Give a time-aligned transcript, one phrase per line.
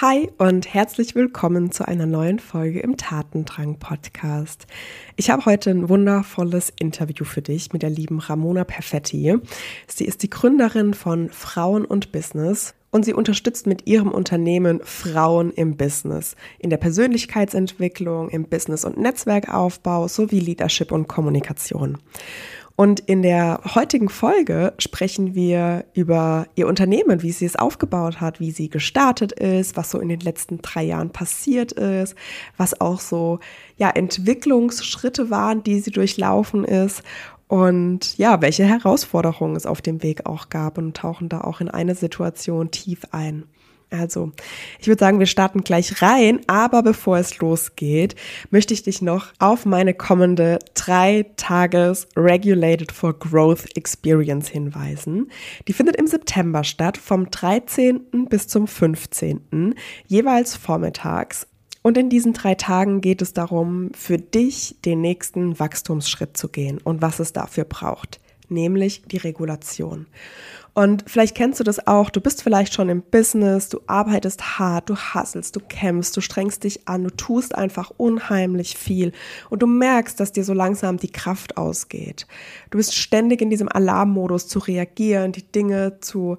[0.00, 4.66] Hi und herzlich willkommen zu einer neuen Folge im Tatendrang Podcast.
[5.16, 9.36] Ich habe heute ein wundervolles Interview für dich mit der lieben Ramona Perfetti.
[9.86, 15.52] Sie ist die Gründerin von Frauen und Business und sie unterstützt mit ihrem Unternehmen Frauen
[15.52, 21.98] im Business, in der Persönlichkeitsentwicklung, im Business- und Netzwerkaufbau sowie Leadership und Kommunikation.
[22.80, 28.40] Und in der heutigen Folge sprechen wir über ihr Unternehmen, wie sie es aufgebaut hat,
[28.40, 32.14] wie sie gestartet ist, was so in den letzten drei Jahren passiert ist,
[32.56, 33.38] was auch so
[33.76, 37.02] ja Entwicklungsschritte waren, die sie durchlaufen ist
[37.48, 41.68] und ja, welche Herausforderungen es auf dem Weg auch gab und tauchen da auch in
[41.68, 43.44] eine Situation tief ein.
[43.90, 44.30] Also,
[44.78, 48.14] ich würde sagen, wir starten gleich rein, aber bevor es losgeht,
[48.50, 55.30] möchte ich dich noch auf meine kommende drei Tages Regulated for Growth Experience hinweisen.
[55.66, 58.26] Die findet im September statt, vom 13.
[58.28, 59.74] bis zum 15.
[60.06, 61.48] jeweils vormittags.
[61.82, 66.78] Und in diesen drei Tagen geht es darum, für dich den nächsten Wachstumsschritt zu gehen
[66.78, 70.06] und was es dafür braucht, nämlich die Regulation.
[70.80, 72.08] Und vielleicht kennst du das auch.
[72.08, 76.64] Du bist vielleicht schon im Business, du arbeitest hart, du hasselst, du kämpfst, du strengst
[76.64, 79.12] dich an, du tust einfach unheimlich viel
[79.50, 82.26] und du merkst, dass dir so langsam die Kraft ausgeht.
[82.70, 86.38] Du bist ständig in diesem Alarmmodus zu reagieren, die Dinge zu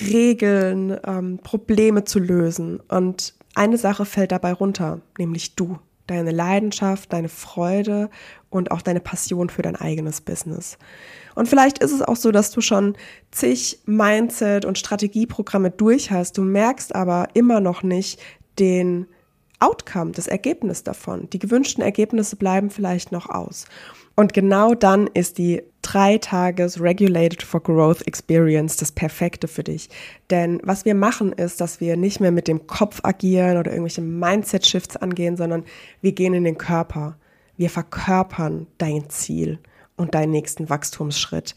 [0.00, 2.80] regeln, ähm, Probleme zu lösen.
[2.88, 8.10] Und eine Sache fällt dabei runter, nämlich du deine Leidenschaft, deine Freude
[8.50, 10.78] und auch deine Passion für dein eigenes Business.
[11.34, 12.96] Und vielleicht ist es auch so, dass du schon
[13.30, 16.36] zig Mindset- und Strategieprogramme durch hast.
[16.36, 18.20] Du merkst aber immer noch nicht
[18.58, 19.06] den
[19.60, 21.28] Outcome, das Ergebnis davon.
[21.30, 23.66] Die gewünschten Ergebnisse bleiben vielleicht noch aus.
[24.18, 29.90] Und genau dann ist die drei Tages Regulated for Growth Experience das Perfekte für dich.
[30.28, 34.00] Denn was wir machen ist, dass wir nicht mehr mit dem Kopf agieren oder irgendwelche
[34.00, 35.62] Mindset-Shifts angehen, sondern
[36.00, 37.16] wir gehen in den Körper.
[37.56, 39.60] Wir verkörpern dein Ziel
[39.96, 41.54] und deinen nächsten Wachstumsschritt.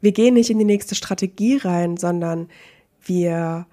[0.00, 2.48] Wir gehen nicht in die nächste Strategie rein, sondern
[3.04, 3.66] wir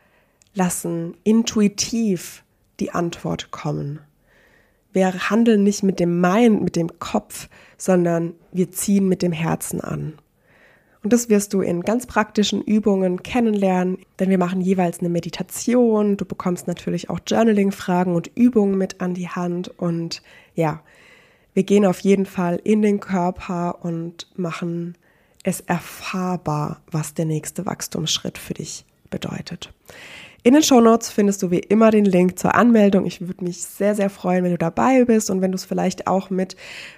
[0.53, 2.44] lassen intuitiv
[2.81, 4.01] die Antwort kommen.
[4.95, 9.81] Wir handeln nicht mit dem Mind, mit dem Kopf, sondern wir ziehen mit dem Herzen
[9.81, 10.13] an.
[11.03, 16.16] Und das wirst du in ganz praktischen Übungen kennenlernen, denn wir machen jeweils eine Meditation.
[16.16, 19.67] Du bekommst natürlich auch Journaling-Fragen und Übungen mit an die Hand.
[19.67, 20.22] Und
[20.56, 20.81] ja,
[21.53, 24.97] wir gehen auf jeden Fall in den Körper und machen
[25.44, 29.73] es erfahrbar, was der nächste Wachstumsschritt für dich bedeutet.
[30.45, 33.07] In den Show Notes findest du wie immer den Link zur Anmeldung.
[33.07, 36.06] Ich würde mich sehr, sehr freuen, wenn du dabei bist und wenn du es vielleicht
[36.06, 36.56] auch mit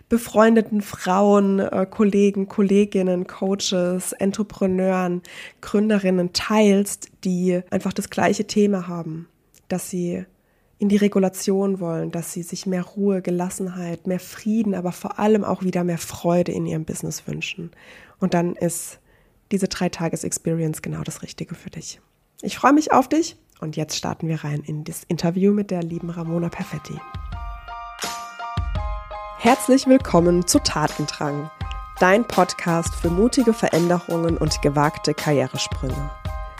[0.09, 5.21] befreundeten Frauen, äh, Kollegen, Kolleginnen, Coaches, Entrepreneuren,
[5.61, 9.29] Gründerinnen teilst, die einfach das gleiche Thema haben,
[9.69, 10.25] dass sie
[10.77, 15.45] in die Regulation wollen, dass sie sich mehr Ruhe, Gelassenheit, mehr Frieden, aber vor allem
[15.45, 17.71] auch wieder mehr Freude in ihrem Business wünschen.
[18.19, 18.99] Und dann ist
[19.53, 22.01] diese drei Tages Experience genau das Richtige für dich.
[22.43, 25.81] Ich freue mich auf dich und jetzt starten wir rein in das Interview mit der
[25.81, 26.93] lieben Ramona Perfetti.
[29.39, 31.49] Herzlich willkommen zu Tatendrang,
[31.99, 36.11] dein Podcast für mutige Veränderungen und gewagte Karrieresprünge.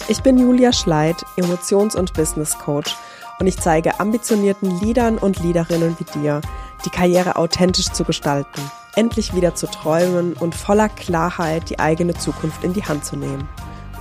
[0.08, 2.96] Ich bin Julia Schleid, Emotions- und Business Coach
[3.40, 6.42] und ich zeige ambitionierten Leadern und Leaderinnen wie dir,
[6.86, 8.62] die Karriere authentisch zu gestalten,
[8.96, 13.48] endlich wieder zu träumen und voller Klarheit die eigene Zukunft in die Hand zu nehmen,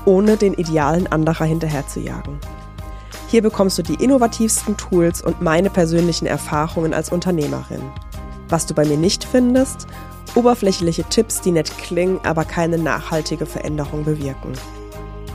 [0.07, 2.39] ohne den Idealen anderer hinterherzujagen.
[3.29, 7.83] Hier bekommst du die innovativsten Tools und meine persönlichen Erfahrungen als Unternehmerin.
[8.49, 9.87] Was du bei mir nicht findest,
[10.35, 14.53] oberflächliche Tipps, die nett klingen, aber keine nachhaltige Veränderung bewirken.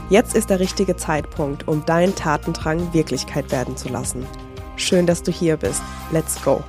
[0.10, 4.26] Jetzt ist der richtige Zeitpunkt, um deinen Tatendrang Wirklichkeit werden zu lassen.
[4.78, 5.82] Schön, dass du hier bist.
[6.12, 6.64] Let's go.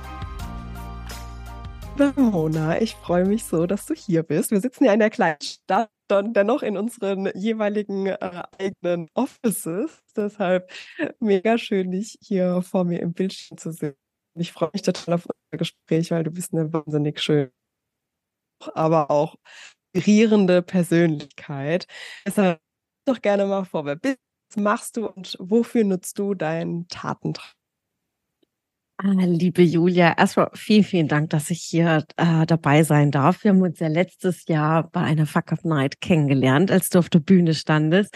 [1.97, 4.51] Ramona, ich freue mich so, dass du hier bist.
[4.51, 9.99] Wir sitzen ja in der kleinen Stadt und dennoch in unseren jeweiligen äh, eigenen Offices.
[10.15, 10.71] Deshalb
[11.19, 13.95] mega schön, dich hier vor mir im Bildschirm zu sehen.
[14.35, 17.51] Ich freue mich total auf unser Gespräch, weil du bist eine wahnsinnig schön,
[18.73, 19.35] aber auch
[19.93, 21.87] inspirierende Persönlichkeit.
[22.25, 22.59] Deshalb
[23.05, 23.85] doch gerne mal vor.
[23.85, 27.51] Wer bist, was machst du und wofür nutzt du deinen Tatendrang?
[29.05, 33.43] Ah, liebe Julia, erstmal vielen, vielen Dank, dass ich hier äh, dabei sein darf.
[33.43, 37.09] Wir haben uns ja letztes Jahr bei einer Fuck Up Night kennengelernt, als du auf
[37.09, 38.15] der Bühne standest.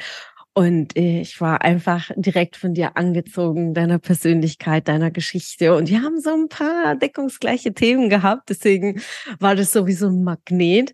[0.54, 5.76] Und ich war einfach direkt von dir angezogen, deiner Persönlichkeit, deiner Geschichte.
[5.76, 8.50] Und wir haben so ein paar deckungsgleiche Themen gehabt.
[8.50, 9.02] Deswegen
[9.40, 10.94] war das sowieso ein Magnet.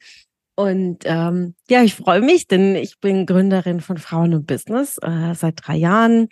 [0.55, 5.33] Und ähm, ja, ich freue mich, denn ich bin Gründerin von Frauen und Business äh,
[5.33, 6.29] seit drei Jahren.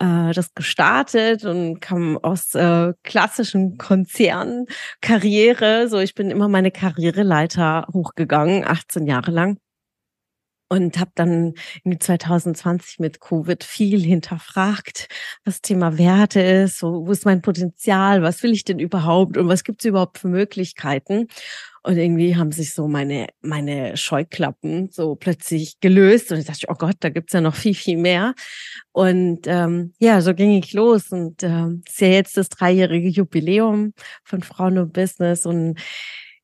[0.00, 5.88] Äh, das gestartet und kam aus äh, klassischen Konzernkarriere.
[5.88, 9.58] So, ich bin immer meine Karriereleiter hochgegangen, 18 Jahre lang
[10.70, 15.08] und habe dann in 2020 mit Covid viel hinterfragt,
[15.44, 19.48] was Thema Werte ist, wo, wo ist mein Potenzial, was will ich denn überhaupt und
[19.48, 21.26] was gibt es überhaupt für Möglichkeiten.
[21.82, 26.30] Und irgendwie haben sich so meine, meine Scheuklappen so plötzlich gelöst.
[26.30, 28.34] Und ich dachte, oh Gott, da gibt's ja noch viel, viel mehr.
[28.92, 31.10] Und ähm, ja, so ging ich los.
[31.10, 33.94] Und ähm, ist ja jetzt das dreijährige Jubiläum
[34.24, 35.46] von Frauen und Business.
[35.46, 35.80] Und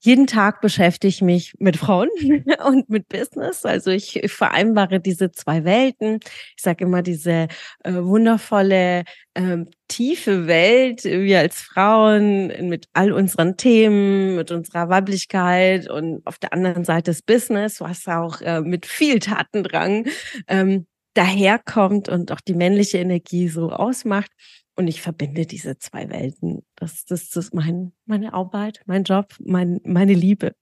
[0.06, 2.08] jeden Tag beschäftige ich mich mit Frauen
[2.66, 3.66] und mit Business.
[3.66, 6.20] Also ich, vereinbare diese zwei Welten.
[6.56, 7.48] Ich sage immer diese
[7.82, 9.02] äh, wundervolle,
[9.34, 9.56] äh,
[9.88, 16.52] tiefe Welt, wir als Frauen mit all unseren Themen, mit unserer Weiblichkeit und auf der
[16.52, 20.06] anderen Seite das Business, was auch äh, mit viel Tatendrang
[20.46, 24.30] ähm, daherkommt und auch die männliche Energie so ausmacht.
[24.76, 26.64] Und ich verbinde diese zwei Welten.
[26.76, 30.54] Das, das, das ist mein, meine Arbeit, mein Job, mein, meine Liebe.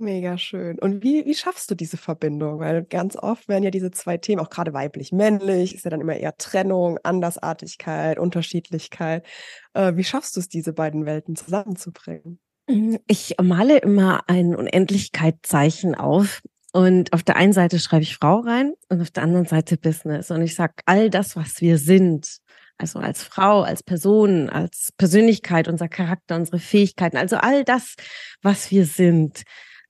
[0.00, 0.78] Mega schön.
[0.78, 2.58] Und wie, wie schaffst du diese Verbindung?
[2.58, 6.16] Weil ganz oft werden ja diese zwei Themen, auch gerade weiblich-männlich, ist ja dann immer
[6.16, 9.26] eher Trennung, Andersartigkeit, Unterschiedlichkeit.
[9.74, 12.40] Äh, wie schaffst du es, diese beiden Welten zusammenzubringen?
[12.66, 16.42] Mm, ich male immer ein Unendlichkeitszeichen auf
[16.72, 20.30] und auf der einen Seite schreibe ich Frau rein und auf der anderen Seite Business.
[20.30, 22.38] Und ich sage, all das, was wir sind,
[22.80, 27.94] also als Frau, als Person, als Persönlichkeit, unser Charakter, unsere Fähigkeiten, also all das,
[28.42, 29.42] was wir sind,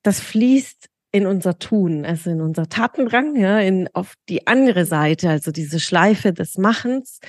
[0.02, 5.28] das fließt in unser Tun, also in unser Tatendrang, ja, in, auf die andere Seite,
[5.30, 7.20] also diese Schleife des Machens.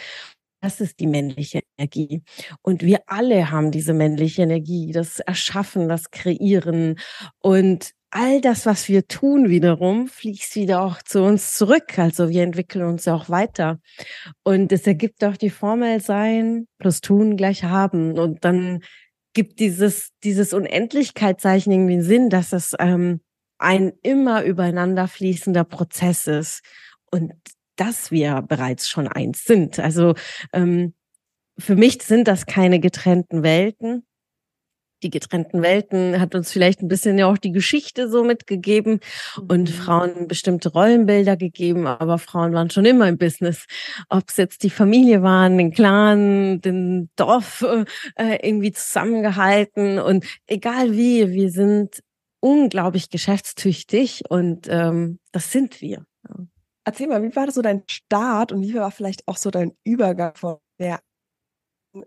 [0.61, 2.21] Das ist die männliche Energie.
[2.61, 6.99] Und wir alle haben diese männliche Energie, das Erschaffen, das Kreieren.
[7.39, 11.97] Und all das, was wir tun wiederum, fließt wieder auch zu uns zurück.
[11.97, 13.79] Also wir entwickeln uns ja auch weiter.
[14.43, 18.19] Und es ergibt auch die Formel sein plus tun gleich haben.
[18.19, 18.81] Und dann
[19.33, 23.21] gibt dieses, dieses Unendlichkeitszeichen irgendwie einen Sinn, dass es ähm,
[23.57, 26.61] ein immer übereinander fließender Prozess ist.
[27.11, 27.33] Und
[27.77, 29.79] dass wir bereits schon eins sind.
[29.79, 30.13] Also
[30.53, 30.93] ähm,
[31.57, 34.05] für mich sind das keine getrennten Welten,
[35.03, 38.99] die getrennten Welten hat uns vielleicht ein bisschen ja auch die Geschichte so mitgegeben
[39.47, 39.73] und mhm.
[39.73, 43.65] Frauen bestimmte Rollenbilder gegeben, aber Frauen waren schon immer im Business.
[44.09, 47.65] Ob es jetzt die Familie waren, den Clan, den Dorf
[48.15, 52.01] äh, irgendwie zusammengehalten und egal wie, wir sind
[52.41, 56.05] unglaublich geschäftstüchtig und ähm, das sind wir.
[56.83, 59.73] Erzähl mal, wie war das so dein Start und wie war vielleicht auch so dein
[59.83, 60.99] Übergang von der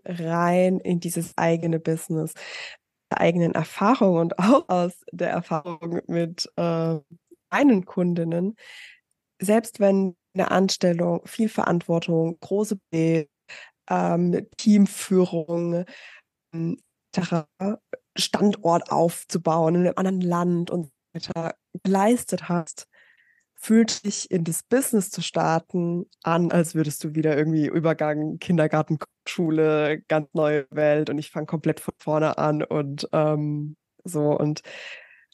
[0.03, 2.33] rein in dieses eigene Business?
[3.19, 6.99] Eigenen Erfahrung und auch aus der Erfahrung mit äh,
[7.49, 8.55] meinen Kundinnen,
[9.41, 13.29] selbst wenn eine Anstellung viel Verantwortung, große Bild,
[13.89, 15.85] ähm, Teamführung,
[16.53, 16.77] ähm,
[18.17, 22.87] Standort aufzubauen in einem anderen Land und so weiter geleistet hast,
[23.55, 28.99] fühlt sich in das Business zu starten an, als würdest du wieder irgendwie Übergang Kindergarten,
[29.27, 34.61] Schule, ganz neue Welt und ich fange komplett von vorne an und ähm, so und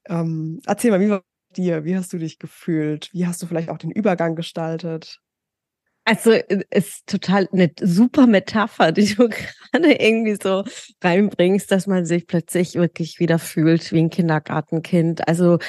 [0.09, 1.23] ähm, erzähl mal, wie war
[1.57, 1.85] dir?
[1.85, 3.09] Wie hast du dich gefühlt?
[3.13, 5.19] Wie hast du vielleicht auch den Übergang gestaltet?
[6.11, 9.29] Also äh, ist total eine super Metapher, die du
[9.71, 10.65] gerade irgendwie so
[11.01, 15.25] reinbringst, dass man sich plötzlich wirklich wieder fühlt wie ein Kindergartenkind.
[15.29, 15.59] Also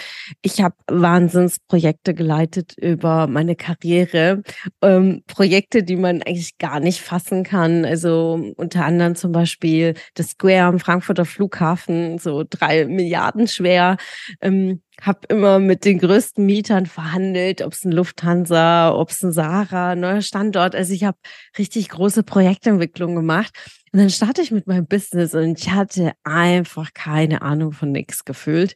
[0.42, 4.42] ich habe Wahnsinnsprojekte geleitet über meine Karriere,
[4.82, 7.84] ähm, Projekte, die man eigentlich gar nicht fassen kann.
[7.84, 13.96] Also unter anderem zum Beispiel das Square am Frankfurter Flughafen, so drei Milliarden schwer.
[14.40, 19.32] Ähm, habe immer mit den größten Mietern verhandelt, ob es ein Lufthansa, ob es ein
[19.32, 20.74] Sarah, neuer Standort.
[20.74, 21.18] Also ich habe
[21.58, 23.52] richtig große Projektentwicklung gemacht.
[23.92, 28.24] Und dann starte ich mit meinem Business und ich hatte einfach keine Ahnung von nichts
[28.24, 28.74] gefühlt.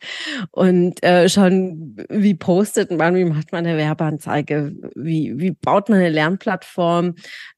[0.51, 6.01] Und äh, schon, wie postet man, wie macht man eine Werbeanzeige, wie, wie baut man
[6.01, 7.15] eine Lernplattform,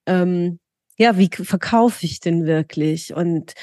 [0.06, 0.60] ähm,
[0.98, 3.14] ja, wie verkaufe ich denn wirklich?
[3.14, 3.54] Und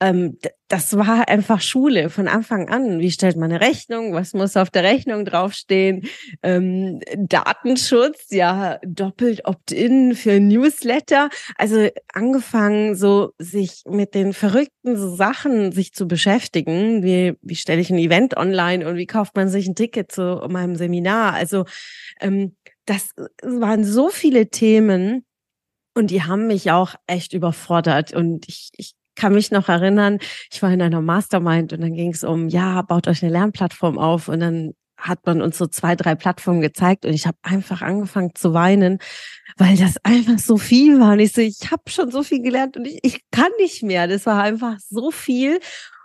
[0.00, 0.38] ähm,
[0.68, 2.98] das war einfach Schule von Anfang an.
[3.00, 4.12] Wie stellt man eine Rechnung?
[4.12, 6.06] Was muss auf der Rechnung draufstehen?
[6.42, 11.30] Ähm, Datenschutz, ja, doppelt Opt-in für Newsletter.
[11.56, 17.02] Also angefangen, so sich mit den verrückten Sachen sich zu beschäftigen.
[17.02, 20.46] Wie, wie stelle ich ein Event online und wie kauft man sich ein Ticket zu
[20.50, 21.32] meinem Seminar?
[21.32, 21.64] Also
[22.20, 23.10] ähm, das
[23.42, 25.24] waren so viele Themen
[25.94, 28.12] und die haben mich auch echt überfordert.
[28.12, 30.18] Und ich, ich kann mich noch erinnern,
[30.52, 33.98] ich war in einer Mastermind und dann ging es um, ja, baut euch eine Lernplattform
[33.98, 37.82] auf und dann hat man uns so zwei, drei Plattformen gezeigt und ich habe einfach
[37.82, 38.98] angefangen zu weinen,
[39.56, 41.12] weil das einfach so viel war.
[41.12, 44.08] Und ich so, ich habe schon so viel gelernt und ich, ich kann nicht mehr.
[44.08, 45.60] Das war einfach so viel.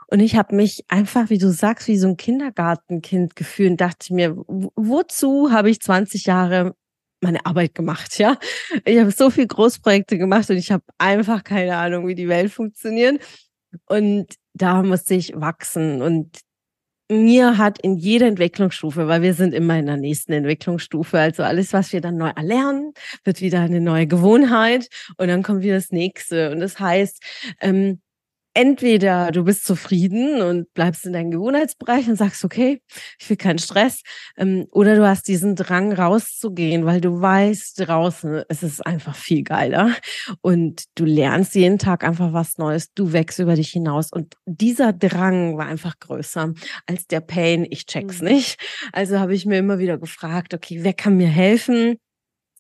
[0.08, 4.14] Und ich habe mich einfach, wie du sagst, wie so ein Kindergartenkind gefühlt und dachte
[4.14, 4.36] mir,
[4.76, 6.76] wozu habe ich 20 Jahre
[7.22, 8.38] meine Arbeit gemacht, ja?
[8.86, 12.52] Ich habe so viel Großprojekte gemacht und ich habe einfach keine Ahnung, wie die Welt
[12.52, 13.22] funktioniert.
[13.88, 16.40] Und da musste ich wachsen und
[17.12, 21.74] mir hat in jeder Entwicklungsstufe, weil wir sind immer in der nächsten Entwicklungsstufe, also alles,
[21.74, 22.94] was wir dann neu erlernen,
[23.26, 24.88] wird wieder eine neue Gewohnheit
[25.18, 26.52] und dann kommt wieder das nächste.
[26.52, 27.22] Und das heißt,
[27.60, 28.02] ähm,
[28.54, 32.82] entweder du bist zufrieden und bleibst in deinem Gewohnheitsbereich und sagst, okay,
[33.20, 34.02] ich will keinen Stress,
[34.38, 39.44] ähm, oder du hast diesen Drang rauszugehen, weil du weißt, draußen es ist einfach viel
[39.44, 39.96] geiler
[40.42, 44.94] und du lernst jeden Tag einfach was Neues, du wächst über dich hinaus und dieser
[44.94, 46.54] Drang war einfach größer
[46.88, 48.28] als der Pain, ich check's mhm.
[48.30, 48.60] nicht.
[48.92, 51.98] Also habe ich mir immer wieder gefragt, okay, wer kann mir helfen?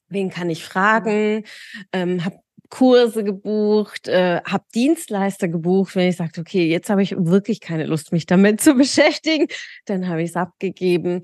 [0.10, 1.46] Wen kann ich fragen?
[1.94, 2.41] Ähm, habe
[2.72, 7.86] Kurse gebucht, äh, habe Dienstleister gebucht, wenn ich sagte, okay, jetzt habe ich wirklich keine
[7.86, 9.48] Lust, mich damit zu beschäftigen,
[9.86, 11.22] dann habe ich es abgegeben.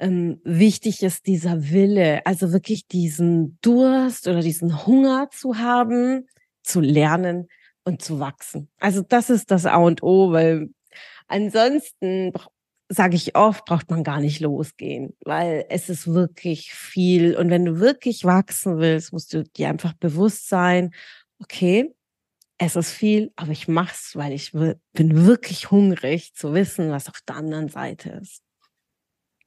[0.00, 6.28] Ähm, wichtig ist dieser Wille, also wirklich diesen Durst oder diesen Hunger zu haben,
[6.62, 7.48] zu lernen
[7.84, 8.68] und zu wachsen.
[8.78, 10.68] Also das ist das A und O, weil
[11.28, 12.32] ansonsten
[12.88, 17.36] sage ich oft, braucht man gar nicht losgehen, weil es ist wirklich viel.
[17.36, 20.92] Und wenn du wirklich wachsen willst, musst du dir einfach bewusst sein,
[21.40, 21.94] okay,
[22.58, 27.08] es ist viel, aber ich mache es, weil ich bin wirklich hungrig zu wissen, was
[27.08, 28.42] auf der anderen Seite ist.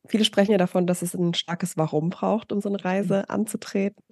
[0.08, 2.86] Viele sprechen ja davon, dass es ein starkes Warum braucht, um so eine mhm.
[2.86, 4.04] Reise anzutreten.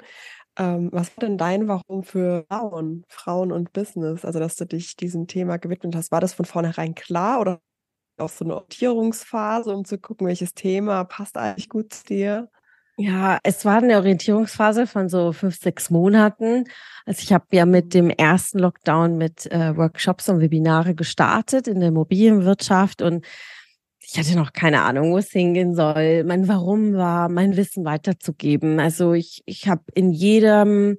[0.58, 4.26] Ähm, was war denn dein Warum für Frauen, Frauen und Business?
[4.26, 6.12] Also, dass du dich diesem Thema gewidmet hast.
[6.12, 7.62] War das von vornherein klar oder
[8.22, 12.50] auch so eine Orientierungsphase, um zu gucken, welches Thema passt eigentlich gut zu dir?
[12.98, 16.66] Ja, es war eine Orientierungsphase von so fünf, sechs Monaten.
[17.06, 21.80] Also ich habe ja mit dem ersten Lockdown mit äh, Workshops und Webinare gestartet in
[21.80, 23.26] der Immobilienwirtschaft und
[24.02, 26.24] ich hatte noch keine Ahnung, wo es hingehen soll.
[26.24, 28.80] Mein Warum war, mein Wissen weiterzugeben.
[28.80, 30.98] Also ich, ich habe in jedem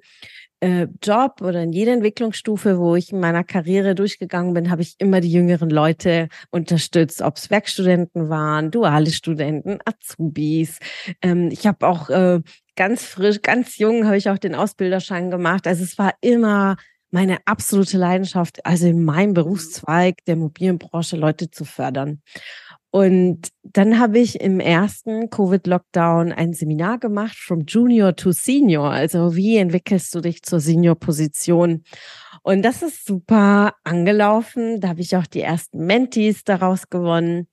[0.61, 4.95] äh, Job oder in jeder Entwicklungsstufe, wo ich in meiner Karriere durchgegangen bin, habe ich
[4.99, 10.79] immer die jüngeren Leute unterstützt, ob es Werkstudenten waren, duale Studenten, Azubis.
[11.21, 12.41] Ähm, ich habe auch äh,
[12.75, 15.67] ganz frisch, ganz jung habe ich auch den Ausbilderschein gemacht.
[15.67, 16.77] Also es war immer
[17.09, 22.21] meine absolute Leidenschaft, also in meinem Berufszweig der Immobilienbranche Leute zu fördern.
[22.91, 28.91] Und dann habe ich im ersten Covid-Lockdown ein Seminar gemacht, from Junior to Senior.
[28.91, 31.85] Also wie entwickelst du dich zur Senior-Position?
[32.43, 34.81] Und das ist super angelaufen.
[34.81, 37.47] Da habe ich auch die ersten Mentees daraus gewonnen.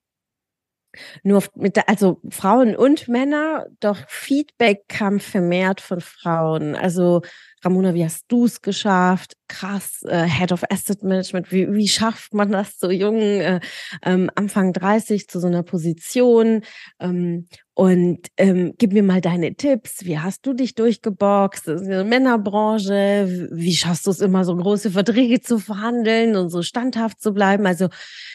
[1.23, 6.75] Nur mit, also Frauen und Männer, doch Feedback kam vermehrt von Frauen.
[6.75, 7.23] Also
[7.65, 9.35] Ramona, wie hast du es geschafft?
[9.49, 13.61] Krass, äh, Head of Asset Management, wie, wie schafft man das so jung, äh,
[14.05, 16.63] ähm, Anfang 30 zu so einer Position?
[17.01, 20.05] Ähm, und ähm, gib mir mal deine Tipps.
[20.05, 21.69] Wie hast du dich durchgeboxt?
[21.69, 23.49] Das ist eine Männerbranche.
[23.53, 27.67] Wie schaffst du es immer, so große Verträge zu verhandeln und so standhaft zu bleiben?
[27.67, 27.89] Also,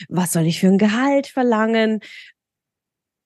[0.07, 1.99] was soll ich für ein Gehalt verlangen?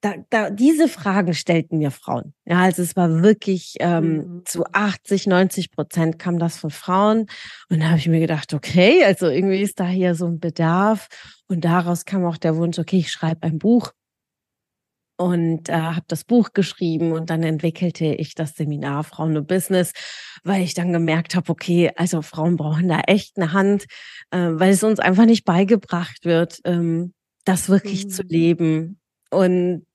[0.02, 2.34] Da, da, diese Fragen stellten mir Frauen.
[2.46, 4.42] Ja, also es war wirklich ähm, mhm.
[4.46, 7.26] zu 80, 90 Prozent kam das von Frauen.
[7.70, 11.08] Und da habe ich mir gedacht, okay, also irgendwie ist da hier so ein Bedarf.
[11.48, 13.92] Und daraus kam auch der Wunsch, okay, ich schreibe ein Buch
[15.18, 19.94] und äh, habe das Buch geschrieben und dann entwickelte ich das Seminar Frauen und Business,
[20.44, 23.86] weil ich dann gemerkt habe, okay, also Frauen brauchen da echt eine Hand,
[24.30, 28.10] äh, weil es uns einfach nicht beigebracht wird, ähm, das wirklich mhm.
[28.12, 29.00] zu leben.
[29.32, 29.87] Und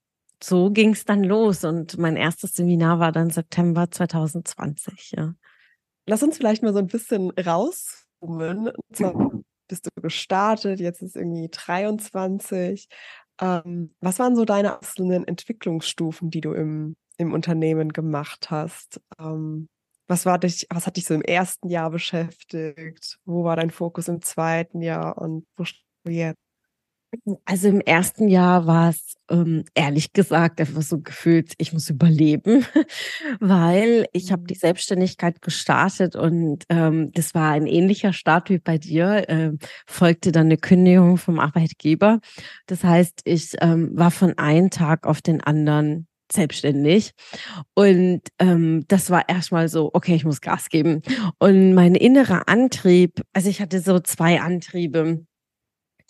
[0.44, 5.12] so ging es dann los und mein erstes Seminar war dann September 2020.
[5.16, 5.34] Ja.
[6.06, 8.72] Lass uns vielleicht mal so ein bisschen rauszoomen.
[9.68, 12.88] Bist du gestartet, jetzt ist irgendwie 23.
[13.40, 19.00] Ähm, was waren so deine einzelnen Entwicklungsstufen, die du im, im Unternehmen gemacht hast?
[19.18, 19.68] Ähm,
[20.08, 23.18] was, war dich, was hat dich so im ersten Jahr beschäftigt?
[23.24, 26.41] Wo war dein Fokus im zweiten Jahr und wo stehst du jetzt?
[27.44, 32.64] Also im ersten Jahr war es ähm, ehrlich gesagt einfach so gefühlt, ich muss überleben,
[33.40, 34.60] weil ich habe die mhm.
[34.60, 39.28] Selbstständigkeit gestartet und ähm, das war ein ähnlicher Start wie bei dir.
[39.28, 39.52] Äh,
[39.86, 42.20] folgte dann eine Kündigung vom Arbeitgeber.
[42.66, 47.12] Das heißt, ich ähm, war von einem Tag auf den anderen selbstständig.
[47.74, 51.02] Und ähm, das war erstmal so, okay, ich muss Gas geben.
[51.38, 55.26] Und mein innerer Antrieb, also ich hatte so zwei Antriebe.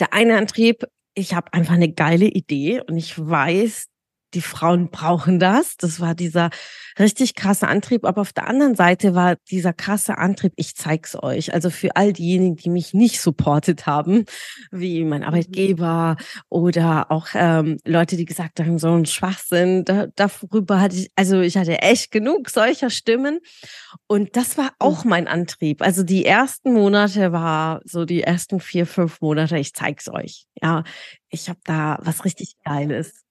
[0.00, 0.84] Der eine Antrieb,
[1.14, 3.86] ich habe einfach eine geile Idee und ich weiß,
[4.34, 5.76] die Frauen brauchen das.
[5.76, 6.50] Das war dieser
[6.98, 8.04] richtig krasse Antrieb.
[8.04, 11.52] Aber auf der anderen Seite war dieser krasse Antrieb, ich zeig's euch.
[11.52, 14.24] Also für all diejenigen, die mich nicht supportet haben,
[14.70, 15.26] wie mein mhm.
[15.26, 16.16] Arbeitgeber
[16.48, 21.40] oder auch ähm, Leute, die gesagt haben, so ein Schwachsinn, da, darüber hatte ich, also
[21.40, 23.40] ich hatte echt genug solcher Stimmen.
[24.06, 25.82] Und das war auch mein Antrieb.
[25.82, 30.46] Also die ersten Monate war so die ersten vier, fünf Monate, ich zeig's euch.
[30.60, 30.84] Ja,
[31.28, 33.24] ich habe da was richtig Geiles.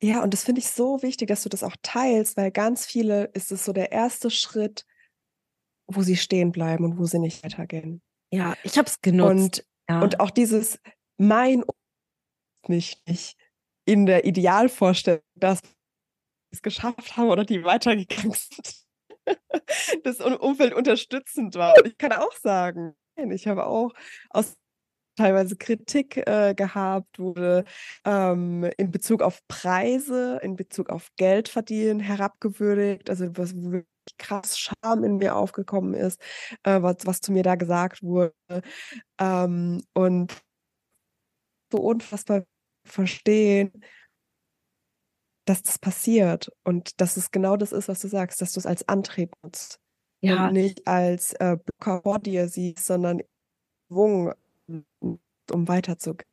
[0.00, 3.30] Ja, und das finde ich so wichtig, dass du das auch teilst, weil ganz viele
[3.34, 4.86] ist es so der erste Schritt,
[5.88, 8.00] wo sie stehen bleiben und wo sie nicht weitergehen.
[8.30, 9.30] Ja, ich habe es genutzt.
[9.30, 10.00] Und, ja.
[10.02, 10.78] und auch dieses
[11.16, 11.64] mein
[12.68, 13.36] nicht, nicht
[13.86, 15.70] in der Idealvorstellung, dass wir
[16.52, 18.86] es geschafft haben oder die weitergegangen sind,
[20.04, 21.74] das Umfeld unterstützend war.
[21.78, 23.92] Und ich kann auch sagen, ich habe auch
[24.30, 24.56] aus
[25.18, 27.64] teilweise Kritik äh, gehabt, wurde
[28.04, 33.86] ähm, in Bezug auf Preise, in Bezug auf Geld verdienen herabgewürdigt, also was wirklich
[34.18, 36.20] krass Scham in mir aufgekommen ist,
[36.62, 38.32] äh, was, was zu mir da gesagt wurde.
[39.20, 40.34] Ähm, und
[41.70, 42.44] so unfassbar
[42.86, 43.72] verstehen,
[45.46, 48.66] dass das passiert und dass es genau das ist, was du sagst, dass du es
[48.66, 49.80] als Antrieb nutzt.
[50.20, 50.46] Ja.
[50.46, 53.20] Und nicht als äh, Blocker vor dir siehst, sondern
[53.88, 54.32] Schwung
[54.68, 56.30] um weiterzugehen.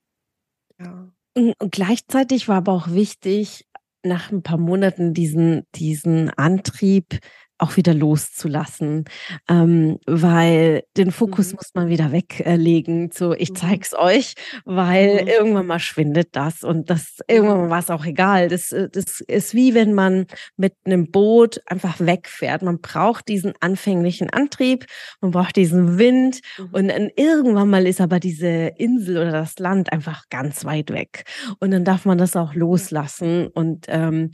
[0.80, 1.12] Ja.
[1.38, 3.68] Und gleichzeitig war aber auch wichtig,
[4.04, 7.20] nach ein paar Monaten diesen, diesen Antrieb
[7.58, 9.06] auch wieder loszulassen,
[9.50, 11.56] ähm, weil den Fokus mhm.
[11.56, 13.12] muss man wieder weglegen.
[13.14, 13.56] So, ich mhm.
[13.56, 14.34] zeig's euch,
[14.66, 15.28] weil mhm.
[15.28, 18.50] irgendwann mal schwindet das und das irgendwann mal war es auch egal.
[18.50, 20.26] Das, äh, das ist wie wenn man
[20.58, 22.62] mit einem Boot einfach wegfährt.
[22.62, 24.86] Man braucht diesen anfänglichen Antrieb,
[25.22, 26.70] man braucht diesen Wind mhm.
[26.74, 31.24] und dann irgendwann mal ist aber diese Insel oder das Land einfach ganz weit weg
[31.60, 34.32] und dann darf man das auch loslassen und ähm,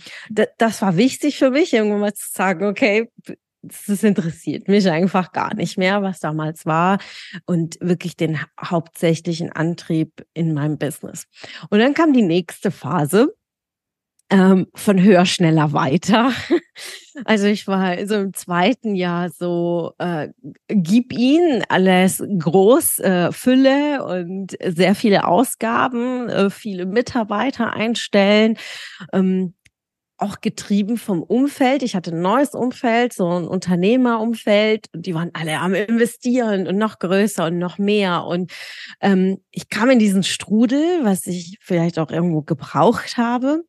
[0.58, 3.11] das war wichtig für mich, irgendwann mal zu sagen, okay,
[3.64, 7.00] das interessiert mich einfach gar nicht mehr, was damals war
[7.46, 11.28] und wirklich den hauptsächlichen Antrieb in meinem Business.
[11.70, 13.36] Und dann kam die nächste Phase
[14.32, 16.32] ähm, von höher, schneller, weiter.
[17.26, 20.30] Also ich war so im zweiten Jahr so, äh,
[20.70, 28.58] gib ihn alles groß, äh, Fülle und sehr viele Ausgaben, äh, viele Mitarbeiter einstellen.
[29.12, 29.56] Ähm,
[30.22, 31.84] auch getrieben vom Umfeld.
[31.84, 36.78] Ich hatte ein neues Umfeld, so ein Unternehmerumfeld und die waren alle am Investieren und
[36.78, 38.26] noch größer und noch mehr.
[38.26, 38.52] Und
[39.02, 43.64] ähm, ich kam in diesen Strudel, was ich vielleicht auch irgendwo gebraucht habe,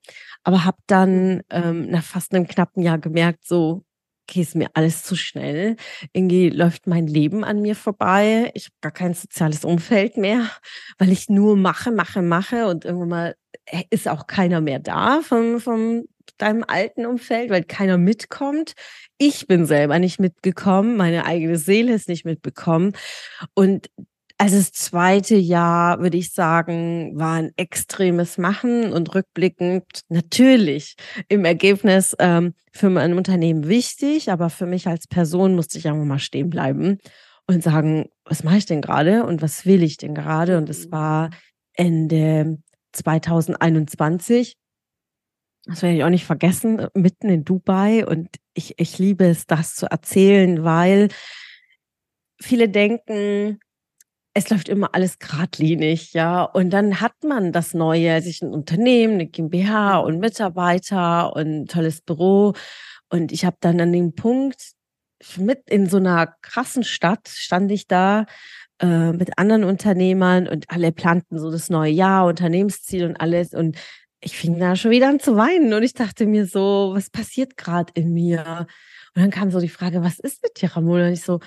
[0.45, 3.85] aber habe dann ähm, nach fast einem knappen Jahr gemerkt, so,
[4.29, 5.77] okay, ist mir alles zu schnell.
[6.13, 8.51] Irgendwie läuft mein Leben an mir vorbei.
[8.55, 10.51] Ich habe gar kein soziales Umfeld mehr,
[10.99, 13.37] weil ich nur mache, mache, mache und irgendwann mal
[13.67, 16.05] äh, ist auch keiner mehr da vom, vom
[16.39, 18.73] deinem alten Umfeld, weil keiner mitkommt.
[19.19, 22.93] Ich bin selber nicht mitgekommen, meine eigene Seele ist nicht mitbekommen.
[23.55, 23.91] Und
[24.39, 30.97] also das zweite Jahr, würde ich sagen, war ein extremes Machen und rückblickend natürlich
[31.29, 36.05] im Ergebnis ähm, für mein Unternehmen wichtig, aber für mich als Person musste ich einfach
[36.05, 36.99] mal stehen bleiben
[37.47, 40.59] und sagen, was mache ich denn gerade und was will ich denn gerade?
[40.59, 41.31] Und es war
[41.75, 42.59] Ende
[42.93, 44.57] 2021
[45.65, 48.05] das werde ich auch nicht vergessen, mitten in Dubai.
[48.07, 51.09] Und ich, ich liebe es, das zu erzählen, weil
[52.41, 53.61] viele denken,
[54.35, 56.43] es läuft immer alles geradlinig, ja.
[56.43, 61.67] Und dann hat man das Neue, sich ein Unternehmen, eine GmbH und Mitarbeiter und ein
[61.67, 62.55] tolles Büro.
[63.11, 64.73] Und ich habe dann an dem Punkt,
[65.37, 68.27] mit in so einer krassen Stadt, stand ich da
[68.81, 73.55] äh, mit anderen Unternehmern und alle planten so das neue Jahr, Unternehmensziel und alles.
[73.55, 73.77] Und
[74.23, 77.57] ich fing da schon wieder an zu weinen und ich dachte mir so, was passiert
[77.57, 78.67] gerade in mir?
[79.15, 81.09] Und dann kam so die Frage, was ist mit dir, Ramona?
[81.09, 81.41] Und ich so,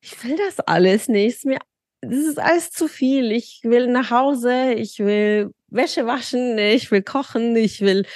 [0.00, 1.36] ich will das alles nicht.
[1.36, 1.58] Ist mir,
[2.00, 3.32] das ist alles zu viel.
[3.32, 8.06] Ich will nach Hause, ich will Wäsche waschen, ich will kochen, ich will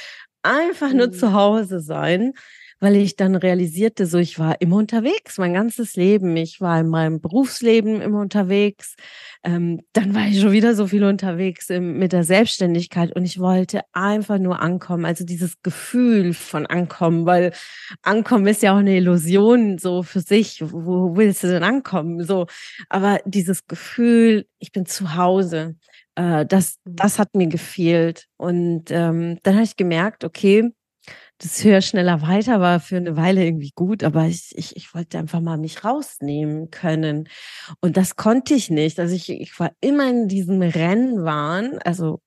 [0.43, 1.13] einfach nur mhm.
[1.13, 2.35] zu Hause sein
[2.85, 6.37] weil ich dann realisierte, so ich war immer unterwegs, mein ganzes Leben.
[6.37, 8.97] Ich war in meinem Berufsleben immer unterwegs.
[9.43, 13.41] Ähm, dann war ich schon wieder so viel unterwegs im, mit der Selbstständigkeit und ich
[13.41, 15.07] wollte einfach nur ankommen.
[15.07, 17.55] Also dieses Gefühl von Ankommen, weil
[18.03, 20.61] Ankommen ist ja auch eine Illusion so für sich.
[20.61, 22.23] Wo, wo willst du denn ankommen?
[22.23, 22.49] So,
[22.91, 25.77] aber dieses Gefühl, ich bin zu Hause.
[26.17, 26.97] Äh, das, mhm.
[26.97, 28.27] das hat mir gefehlt.
[28.37, 30.71] Und ähm, dann habe ich gemerkt, okay,
[31.39, 35.19] das höher, schneller, weiter war für eine Weile irgendwie gut, aber ich, ich, ich wollte
[35.19, 37.29] einfach mal mich rausnehmen können.
[37.81, 39.01] Und das konnte ich nicht.
[39.01, 42.21] Also ich, ich war immer in diesem Rennwahn, also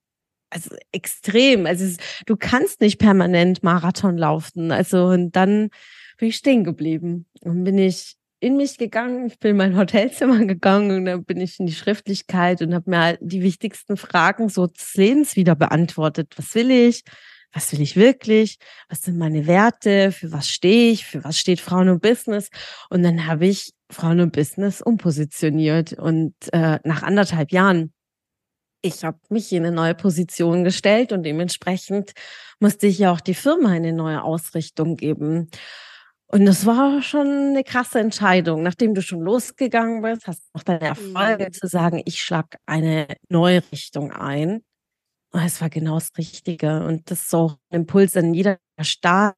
[0.50, 1.66] also extrem.
[1.66, 4.72] Also es, du kannst nicht permanent Marathon laufen.
[4.72, 5.70] Also und dann
[6.18, 9.26] bin ich stehen geblieben und bin ich in mich gegangen.
[9.26, 12.90] Ich bin in mein Hotelzimmer gegangen und dann bin ich in die Schriftlichkeit und habe
[12.90, 14.96] mir halt die wichtigsten Fragen so des
[15.36, 16.32] wieder beantwortet.
[16.36, 17.02] Was will ich?
[17.52, 18.58] Was will ich wirklich?
[18.88, 20.12] Was sind meine Werte?
[20.12, 21.06] Für was stehe ich?
[21.06, 22.50] Für was steht Frauen und Business?
[22.90, 27.92] Und dann habe ich Frauen und Business umpositioniert und äh, nach anderthalb Jahren
[28.82, 32.12] ich habe mich in eine neue Position gestellt und dementsprechend
[32.60, 35.50] musste ich ja auch die Firma eine neue Ausrichtung geben.
[36.30, 38.62] Und das war schon eine krasse Entscheidung.
[38.62, 41.52] Nachdem du schon losgegangen bist, hast du auch deine Erfolge mhm.
[41.52, 44.62] zu sagen, ich schlage eine neue Richtung ein.
[45.30, 46.84] Und es war genau das Richtige.
[46.84, 49.36] Und das ist so ein Impuls an jeder Start,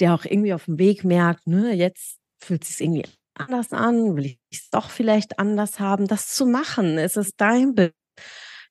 [0.00, 4.16] der auch irgendwie auf dem Weg merkt, ne, jetzt fühlt es sich irgendwie anders an,
[4.16, 6.98] will ich es doch vielleicht anders haben, das zu machen.
[6.98, 7.94] Es ist dein Bild.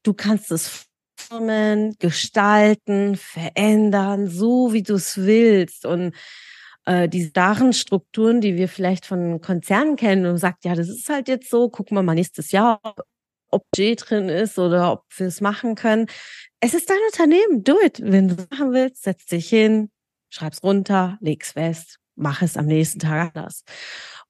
[0.03, 5.85] Du kannst es formen, gestalten, verändern, so wie du es willst.
[5.85, 6.13] Und
[6.85, 11.09] äh, die starren Strukturen, die wir vielleicht von Konzernen kennen und sagt, ja, das ist
[11.09, 12.79] halt jetzt so, gucken wir mal nächstes Jahr,
[13.55, 16.07] ob Budget drin ist oder ob wir es machen können.
[16.59, 18.01] Es ist dein Unternehmen, do it.
[18.03, 19.89] Wenn du es machen willst, setz dich hin,
[20.29, 23.63] schreib's runter, leg's fest, mach es am nächsten Tag anders.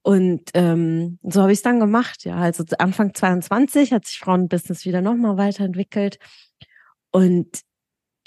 [0.01, 2.25] Und ähm, so habe ich es dann gemacht.
[2.25, 6.19] Ja, also Anfang 22 hat sich Frauenbusiness wieder nochmal weiterentwickelt.
[7.11, 7.61] Und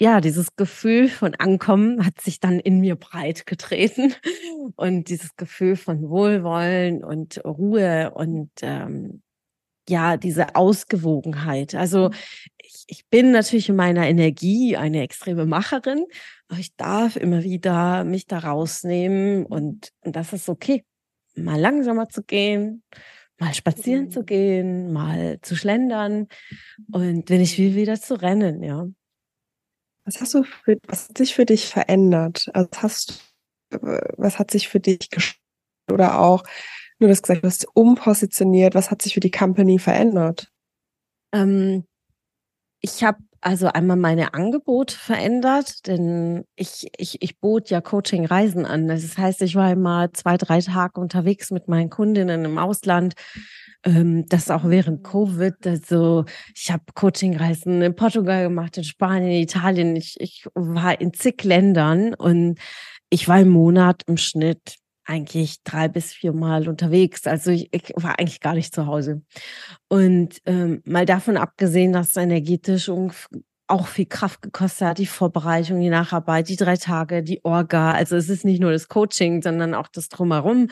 [0.01, 4.13] ja, dieses Gefühl von Ankommen hat sich dann in mir breit getreten
[4.75, 9.21] und dieses Gefühl von Wohlwollen und Ruhe und ähm,
[9.89, 11.73] ja, diese Ausgewogenheit.
[11.75, 12.11] Also
[12.57, 16.05] ich, ich bin natürlich in meiner Energie eine extreme Macherin,
[16.47, 20.83] aber ich darf immer wieder mich da rausnehmen und, und das ist okay.
[21.35, 22.83] Mal langsamer zu gehen,
[23.39, 26.27] mal spazieren zu gehen, mal zu schlendern
[26.91, 28.87] und wenn ich will, wieder zu rennen, ja.
[30.05, 32.49] Was hast du für, was hat sich für dich verändert?
[32.53, 33.33] Also hast,
[33.69, 35.09] was hat sich für dich
[35.91, 36.43] oder auch,
[36.99, 40.51] nur das gesagt, du hast umpositioniert, was hat sich für die Company verändert?
[41.33, 41.85] Ähm,
[42.81, 48.87] ich habe also einmal meine Angebote verändert, denn ich, ich, ich bot ja Coaching-Reisen an.
[48.87, 53.15] Das heißt, ich war immer zwei, drei Tage unterwegs mit meinen Kundinnen im Ausland
[53.85, 55.55] ähm, das auch während Covid.
[55.65, 59.95] Also ich habe Coachingreisen in Portugal gemacht, in Spanien, in Italien.
[59.95, 62.59] Ich, ich war in zig Ländern und
[63.09, 64.75] ich war im Monat im Schnitt
[65.09, 67.25] eigentlich drei bis vier Mal unterwegs.
[67.27, 69.23] Also ich, ich war eigentlich gar nicht zu Hause.
[69.87, 72.89] Und ähm, mal davon abgesehen, dass es energetisch
[73.69, 77.91] auch viel Kraft gekostet hat, die Vorbereitung, die Nacharbeit, die drei Tage, die Orga.
[77.91, 80.69] Also es ist nicht nur das Coaching, sondern auch das Drumherum.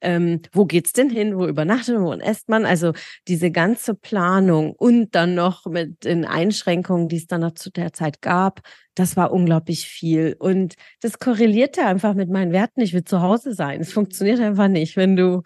[0.00, 1.36] Ähm, wo geht's denn hin?
[1.36, 2.04] Wo übernachtet man?
[2.04, 2.64] Wo esst man?
[2.64, 2.92] Also
[3.28, 7.92] diese ganze Planung und dann noch mit den Einschränkungen, die es dann noch zu der
[7.92, 8.60] Zeit gab,
[8.94, 10.34] das war unglaublich viel.
[10.38, 12.80] Und das korrelierte einfach mit meinen Werten.
[12.80, 13.80] Ich will zu Hause sein.
[13.82, 15.42] Es funktioniert einfach nicht, wenn du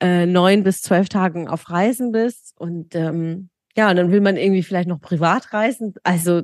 [0.00, 4.36] äh, neun bis zwölf Tagen auf Reisen bist und ähm, ja, und dann will man
[4.36, 5.94] irgendwie vielleicht noch privat reisen.
[6.02, 6.42] Also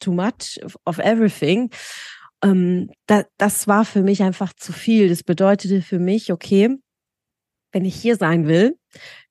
[0.00, 1.70] too much of everything.
[2.42, 5.08] Ähm, da, das war für mich einfach zu viel.
[5.08, 6.76] Das bedeutete für mich, okay,
[7.72, 8.76] wenn ich hier sein will,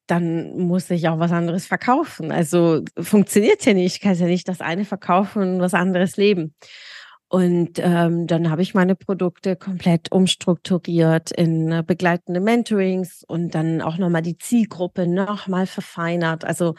[0.08, 2.32] dann muss ich auch was anderes verkaufen.
[2.32, 3.96] Also funktioniert ja nicht.
[3.96, 6.56] Ich kann ja nicht das eine verkaufen und was anderes leben.
[7.28, 13.82] Und ähm, dann habe ich meine Produkte komplett umstrukturiert in äh, begleitende Mentorings und dann
[13.82, 16.44] auch nochmal die Zielgruppe nochmal verfeinert.
[16.44, 16.76] Also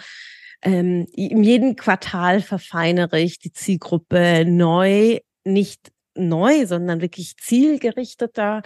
[0.63, 8.63] ähm, in jedem Quartal verfeinere ich die Zielgruppe neu, nicht neu, sondern wirklich zielgerichteter.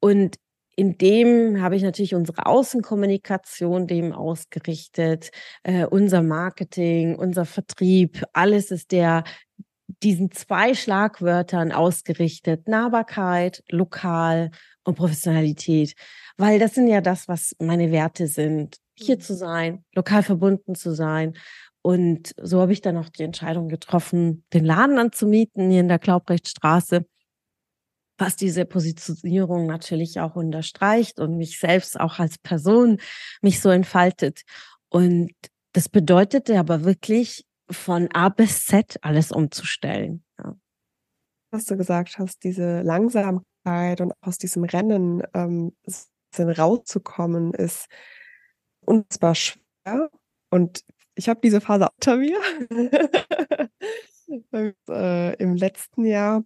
[0.00, 0.36] Und
[0.76, 5.30] in dem habe ich natürlich unsere Außenkommunikation dem ausgerichtet,
[5.62, 9.24] äh, unser Marketing, unser Vertrieb, alles ist der
[10.02, 12.68] diesen zwei Schlagwörtern ausgerichtet.
[12.68, 14.50] Nahbarkeit, lokal
[14.84, 15.94] und Professionalität.
[16.36, 20.94] Weil das sind ja das, was meine Werte sind hier zu sein, lokal verbunden zu
[20.94, 21.36] sein.
[21.82, 25.98] Und so habe ich dann auch die Entscheidung getroffen, den Laden anzumieten hier in der
[25.98, 27.06] Glaubrechtstraße,
[28.18, 32.98] was diese Positionierung natürlich auch unterstreicht und mich selbst auch als Person
[33.40, 34.42] mich so entfaltet.
[34.90, 35.32] Und
[35.72, 40.24] das bedeutete aber wirklich von A bis Z alles umzustellen.
[40.38, 40.56] Ja.
[41.50, 45.72] Was du gesagt hast, diese Langsamkeit und aus diesem Rennen ähm,
[46.38, 47.86] rauszukommen, ist
[48.90, 50.10] unfassbar schwer.
[50.50, 52.40] Und ich habe diese Phase unter mir.
[54.88, 56.44] äh, Im letzten Jahr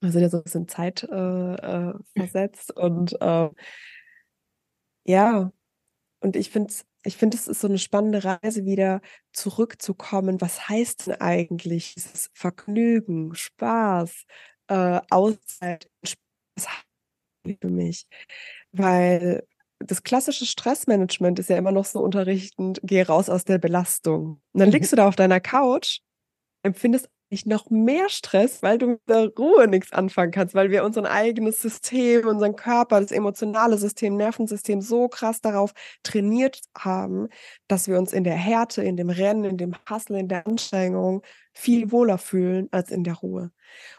[0.00, 3.50] Wir sind ja so ein bisschen Zeit äh, äh, versetzt und äh,
[5.06, 5.52] ja,
[6.20, 6.72] und ich finde
[7.06, 10.40] ich finde, es ist so eine spannende Reise, wieder zurückzukommen.
[10.40, 14.24] Was heißt denn eigentlich dieses Vergnügen, Spaß,
[14.68, 16.68] äh, Auszeit, Spaß
[17.60, 18.06] für mich?
[18.72, 19.46] Weil
[19.78, 24.40] das klassische Stressmanagement ist ja immer noch so unterrichtend, geh raus aus der Belastung.
[24.52, 24.96] Und dann liegst mhm.
[24.96, 26.00] du da auf deiner Couch,
[26.62, 30.84] empfindest nicht noch mehr Stress, weil du mit der Ruhe nichts anfangen kannst, weil wir
[30.84, 35.72] unser eigenes System, unseren Körper, das emotionale System, Nervensystem so krass darauf
[36.04, 37.28] trainiert haben,
[37.66, 41.22] dass wir uns in der Härte, in dem Rennen, in dem Hustle, in der Anstrengung
[41.52, 43.50] viel wohler fühlen als in der Ruhe.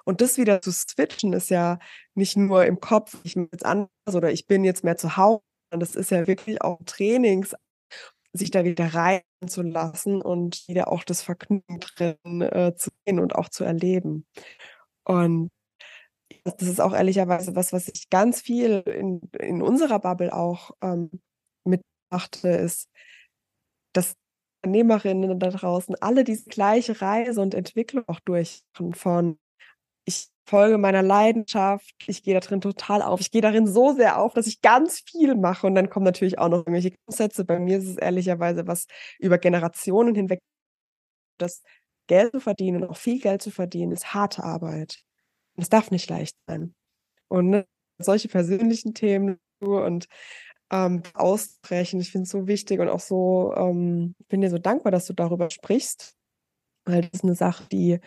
[0.06, 1.80] Und das wieder zu switchen ist ja
[2.14, 5.42] nicht nur im Kopf, ich bin jetzt anders oder ich bin jetzt mehr zu Hause,
[5.80, 7.56] das ist ja wirklich auch Trainings
[8.38, 13.50] sich da wieder reinzulassen und wieder auch das Vergnügen drin äh, zu sehen und auch
[13.50, 14.26] zu erleben.
[15.06, 15.52] Und
[16.44, 21.12] das ist auch ehrlicherweise was, was ich ganz viel in, in unserer Bubble auch ähm,
[21.64, 22.90] mitmachte, ist,
[23.94, 24.16] dass
[24.64, 29.38] Unternehmerinnen da draußen alle diese gleiche Reise und Entwicklung auch durchmachen von
[30.46, 33.20] folge meiner Leidenschaft, ich gehe da drin total auf.
[33.20, 36.38] Ich gehe darin so sehr auf, dass ich ganz viel mache und dann kommen natürlich
[36.40, 37.46] auch noch irgendwelche Grundsätze.
[37.46, 38.88] Bei mir ist es ehrlicherweise was
[39.20, 40.40] über Generationen hinweg,
[41.38, 41.64] das
[42.08, 45.02] Geld zu verdienen und auch viel Geld zu verdienen, ist harte Arbeit.
[45.56, 46.76] Und es darf nicht leicht sein.
[47.28, 47.66] Und ne,
[47.98, 50.08] solche persönlichen Themen und
[50.72, 54.58] ähm, ausbrechen, ich finde es so wichtig und auch so, ähm, ich bin dir so
[54.58, 56.16] dankbar, dass du darüber sprichst,
[56.86, 58.00] weil das ist eine Sache, die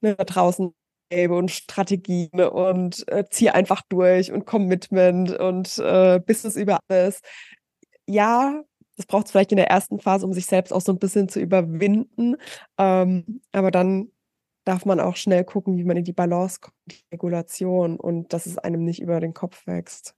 [0.00, 0.72] ne, da draußen
[1.12, 7.20] und Strategien und äh, zieh einfach durch und Commitment und äh, Business über alles.
[8.06, 8.62] Ja,
[8.96, 11.28] das braucht es vielleicht in der ersten Phase, um sich selbst auch so ein bisschen
[11.28, 12.36] zu überwinden.
[12.78, 14.10] Ähm, aber dann
[14.64, 18.46] darf man auch schnell gucken, wie man in die Balance kommt, die Regulation und dass
[18.46, 20.14] es einem nicht über den Kopf wächst.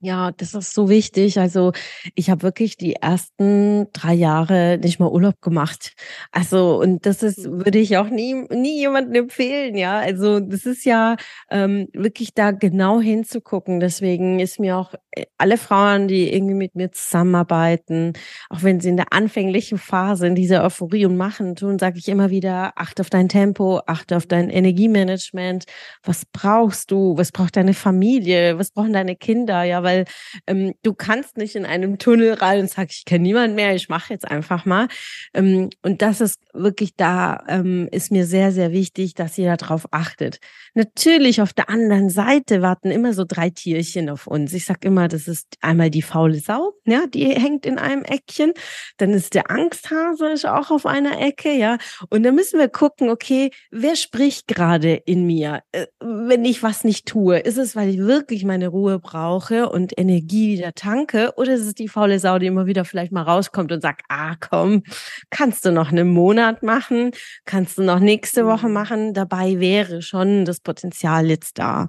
[0.00, 1.40] Ja, das ist so wichtig.
[1.40, 1.72] Also
[2.14, 5.94] ich habe wirklich die ersten drei Jahre nicht mal Urlaub gemacht.
[6.30, 7.64] Also und das ist mhm.
[7.64, 9.74] würde ich auch nie nie jemandem empfehlen.
[9.76, 11.16] Ja, also das ist ja
[11.50, 13.80] ähm, wirklich da genau hinzugucken.
[13.80, 18.12] Deswegen ist mir auch äh, alle Frauen, die irgendwie mit mir zusammenarbeiten,
[18.50, 22.06] auch wenn sie in der anfänglichen Phase in dieser Euphorie und machen tun, sage ich
[22.06, 25.64] immer wieder: Achte auf dein Tempo, achte auf dein Energiemanagement.
[26.04, 27.16] Was brauchst du?
[27.16, 28.58] Was braucht deine Familie?
[28.60, 29.64] Was brauchen deine Kinder?
[29.64, 30.04] Ja weil
[30.46, 33.88] ähm, du kannst nicht in einem Tunnel rein und sagst, ich kenne niemand mehr, ich
[33.88, 34.88] mache jetzt einfach mal.
[35.32, 39.86] Ähm, und das ist wirklich da, ähm, ist mir sehr, sehr wichtig, dass ihr darauf
[39.92, 40.40] achtet.
[40.74, 44.52] Natürlich auf der anderen Seite warten immer so drei Tierchen auf uns.
[44.52, 48.52] Ich sage immer, das ist einmal die faule Sau, ja, die hängt in einem Eckchen.
[48.98, 51.78] Dann ist der Angsthase ist auch auf einer Ecke, ja.
[52.10, 56.84] Und dann müssen wir gucken, okay, wer spricht gerade in mir, äh, wenn ich was
[56.84, 57.38] nicht tue?
[57.38, 61.32] Ist es, weil ich wirklich meine Ruhe brauche und Energie wieder tanke?
[61.36, 64.34] Oder ist es die faule Sau, die immer wieder vielleicht mal rauskommt und sagt, ah
[64.40, 64.82] komm,
[65.30, 67.12] kannst du noch einen Monat machen?
[67.44, 68.74] Kannst du noch nächste Woche mhm.
[68.74, 69.14] machen?
[69.14, 71.88] Dabei wäre schon das Potenzial jetzt da.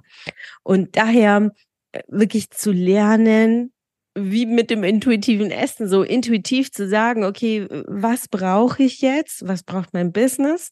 [0.62, 1.50] Und daher
[1.92, 3.72] äh, wirklich zu lernen,
[4.14, 9.46] wie mit dem intuitiven Essen, so intuitiv zu sagen, okay, was brauche ich jetzt?
[9.46, 10.70] Was braucht mein Business?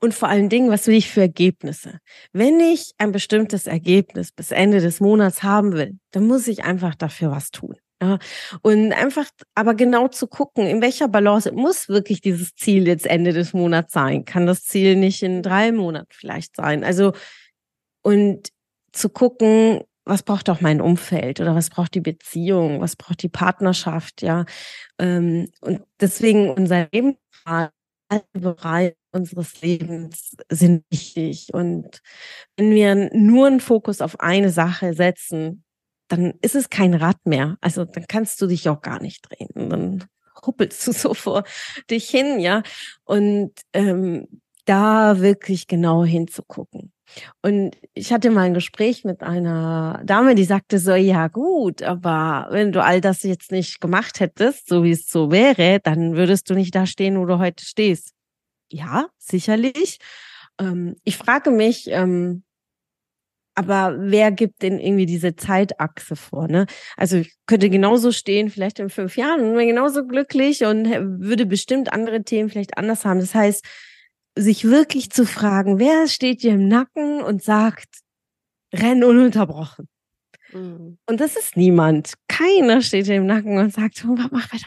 [0.00, 1.98] Und vor allen Dingen, was will ich für Ergebnisse?
[2.32, 6.94] Wenn ich ein bestimmtes Ergebnis bis Ende des Monats haben will, dann muss ich einfach
[6.94, 7.76] dafür was tun.
[8.02, 8.18] Ja,
[8.60, 13.32] und einfach aber genau zu gucken, in welcher Balance muss wirklich dieses Ziel jetzt Ende
[13.32, 14.26] des Monats sein?
[14.26, 16.84] Kann das Ziel nicht in drei Monaten vielleicht sein?
[16.84, 17.12] Also,
[18.02, 18.50] und
[18.92, 23.28] zu gucken, was braucht auch mein Umfeld oder was braucht die Beziehung, was braucht die
[23.30, 24.44] Partnerschaft, ja.
[24.98, 27.16] Ähm, und deswegen unser Leben
[28.08, 31.52] alle Bereiche unseres Lebens sind wichtig.
[31.52, 32.00] Und
[32.56, 35.64] wenn wir nur einen Fokus auf eine Sache setzen,
[36.08, 37.56] dann ist es kein Rad mehr.
[37.60, 39.70] Also dann kannst du dich auch gar nicht drehen.
[39.70, 40.04] Dann
[40.44, 41.44] huppelst du so vor
[41.90, 42.62] dich hin, ja.
[43.04, 46.92] Und ähm, da wirklich genau hinzugucken.
[47.42, 52.48] Und ich hatte mal ein Gespräch mit einer Dame, die sagte so, ja gut, aber
[52.50, 56.50] wenn du all das jetzt nicht gemacht hättest, so wie es so wäre, dann würdest
[56.50, 58.12] du nicht da stehen, wo du heute stehst.
[58.70, 59.98] Ja, sicherlich.
[60.58, 62.42] Ähm, ich frage mich, ähm,
[63.56, 66.46] aber wer gibt denn irgendwie diese Zeitachse vor?
[66.46, 66.66] Ne?
[66.96, 70.84] Also ich könnte genauso stehen, vielleicht in fünf Jahren und wäre genauso glücklich und
[71.22, 73.18] würde bestimmt andere Themen vielleicht anders haben.
[73.18, 73.64] Das heißt,
[74.36, 77.88] sich wirklich zu fragen, wer steht dir im Nacken und sagt,
[78.72, 79.88] renn ununterbrochen.
[80.52, 80.98] Mhm.
[81.06, 82.14] Und das ist niemand.
[82.28, 84.66] Keiner steht dir im Nacken und sagt, oh, mach weiter.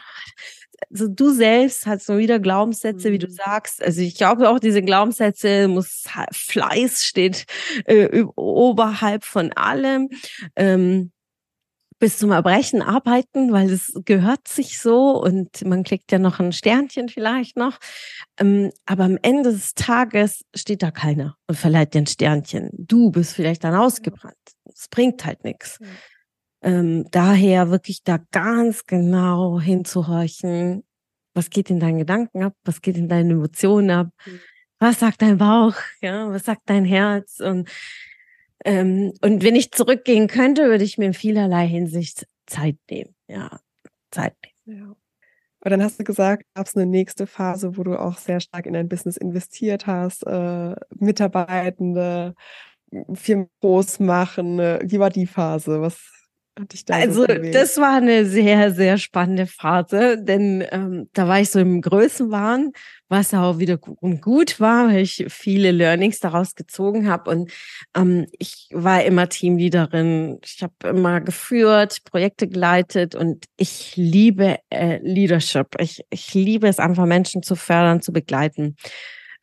[0.90, 3.14] also du selbst hast so wieder Glaubenssätze, mhm.
[3.14, 3.32] wie du mhm.
[3.32, 3.84] sagst.
[3.84, 7.46] Also ich glaube auch diese Glaubenssätze muss Fleiß steht
[7.86, 10.10] äh, oberhalb von allem.
[10.56, 11.12] Ähm,
[12.00, 16.54] bis zum Erbrechen arbeiten, weil es gehört sich so und man kriegt ja noch ein
[16.54, 17.78] Sternchen vielleicht noch.
[18.40, 22.70] Ähm, aber am Ende des Tages steht da keiner und verleiht dir ein Sternchen.
[22.74, 24.36] Du bist vielleicht dann ausgebrannt.
[24.66, 25.78] Es bringt halt nichts.
[26.62, 30.84] Ähm, daher wirklich da ganz genau hinzuhorchen,
[31.34, 34.08] was geht in deinen Gedanken ab, was geht in deinen Emotionen ab,
[34.80, 37.70] was sagt dein Bauch, ja, was sagt dein Herz und
[38.66, 43.60] ähm, und wenn ich zurückgehen könnte, würde ich mir in vielerlei Hinsicht Zeit nehmen, ja,
[44.12, 44.80] Zeit nehmen.
[44.80, 44.96] Ja.
[45.62, 48.66] Aber dann hast du gesagt, gab es eine nächste Phase, wo du auch sehr stark
[48.66, 52.34] in dein Business investiert hast, äh, Mitarbeitende,
[53.14, 54.58] Firmen groß machen.
[54.58, 55.82] Wie war die Phase?
[55.82, 56.00] Was
[56.86, 61.52] da also so das war eine sehr, sehr spannende Phase, denn ähm, da war ich
[61.52, 62.74] so im Größenwahn,
[63.10, 67.32] was auch wieder gut war, weil ich viele Learnings daraus gezogen habe.
[67.32, 67.52] Und
[67.96, 75.00] ähm, ich war immer Teamleaderin, ich habe immer geführt, Projekte geleitet und ich liebe äh,
[75.02, 75.76] Leadership.
[75.80, 78.76] Ich, ich liebe es einfach, Menschen zu fördern, zu begleiten.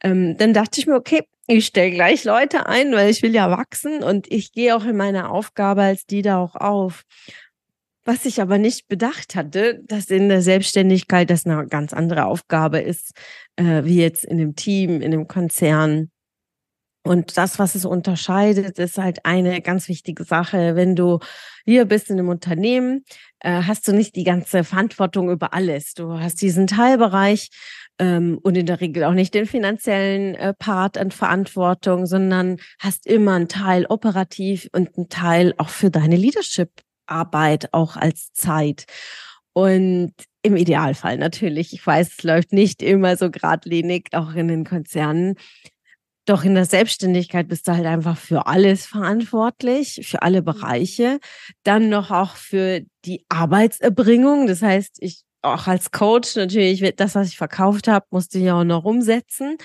[0.03, 3.51] Ähm, dann dachte ich mir, okay, ich stelle gleich Leute ein, weil ich will ja
[3.51, 7.05] wachsen und ich gehe auch in meiner Aufgabe als da auch auf.
[8.09, 12.79] Was ich aber nicht bedacht hatte, dass in der Selbstständigkeit das eine ganz andere Aufgabe
[12.79, 13.11] ist,
[13.57, 16.13] äh, wie jetzt in dem Team, in dem Konzern.
[17.03, 20.77] Und das, was es unterscheidet, ist halt eine ganz wichtige Sache.
[20.77, 21.19] Wenn du
[21.65, 23.05] hier bist in einem Unternehmen,
[23.41, 25.95] äh, hast du nicht die ganze Verantwortung über alles.
[25.95, 27.51] Du hast diesen Teilbereich
[27.99, 33.05] ähm, und in der Regel auch nicht den finanziellen äh, Part an Verantwortung, sondern hast
[33.07, 36.17] immer einen Teil operativ und einen Teil auch für deine
[37.07, 38.87] Leadership-Arbeit auch als Zeit.
[39.53, 41.73] Und im Idealfall natürlich.
[41.73, 45.35] Ich weiß, es läuft nicht immer so geradlinig, auch in den Konzernen.
[46.25, 50.45] Doch in der Selbstständigkeit bist du halt einfach für alles verantwortlich, für alle mhm.
[50.45, 51.19] Bereiche.
[51.65, 54.47] Dann noch auch für die Arbeitserbringung.
[54.47, 58.65] Das heißt, ich auch als Coach natürlich, das, was ich verkauft habe, musste ich auch
[58.65, 59.57] noch umsetzen.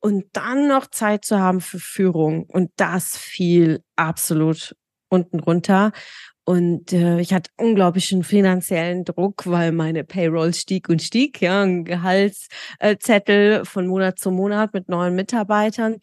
[0.00, 2.44] Und dann noch Zeit zu haben für Führung.
[2.44, 4.74] Und das fiel absolut
[5.08, 5.92] unten runter.
[6.48, 11.84] Und äh, ich hatte unglaublichen finanziellen Druck, weil meine Payroll stieg und stieg, ja, ein
[11.84, 15.96] Gehaltszettel von Monat zu Monat mit neuen Mitarbeitern.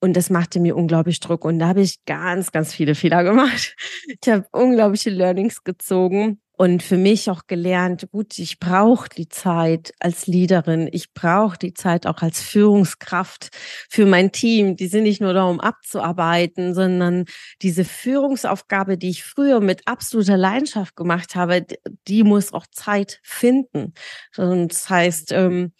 [0.00, 1.44] Und das machte mir unglaublich Druck.
[1.44, 3.76] Und da habe ich ganz, ganz viele Fehler gemacht.
[4.06, 9.92] Ich habe unglaubliche Learnings gezogen und für mich auch gelernt, gut, ich brauche die Zeit
[9.98, 13.48] als Leaderin, ich brauche die Zeit auch als Führungskraft
[13.90, 14.76] für mein Team.
[14.76, 17.24] Die sind nicht nur da, um abzuarbeiten, sondern
[17.62, 21.66] diese Führungsaufgabe, die ich früher mit absoluter Leidenschaft gemacht habe,
[22.06, 23.92] die muss auch Zeit finden.
[24.36, 25.72] Und das heißt, ähm,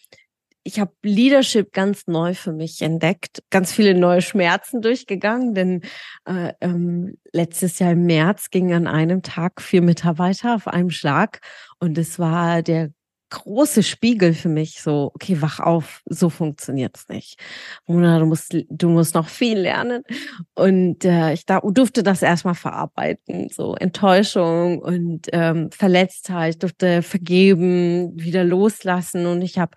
[0.65, 5.83] ich habe Leadership ganz neu für mich entdeckt, ganz viele neue Schmerzen durchgegangen, denn
[6.25, 11.41] äh, ähm, letztes Jahr im März ging an einem Tag vier Mitarbeiter auf einem Schlag
[11.79, 12.91] und es war der
[13.33, 17.41] große Spiegel für mich, so, okay, wach auf, so funktioniert's nicht.
[17.87, 20.03] Mona, du musst, du musst noch viel lernen.
[20.55, 27.01] Und äh, ich da, durfte das erstmal verarbeiten, so Enttäuschung und ähm, Verletztheit, ich durfte
[27.03, 29.27] vergeben, wieder loslassen.
[29.27, 29.73] Und ich habe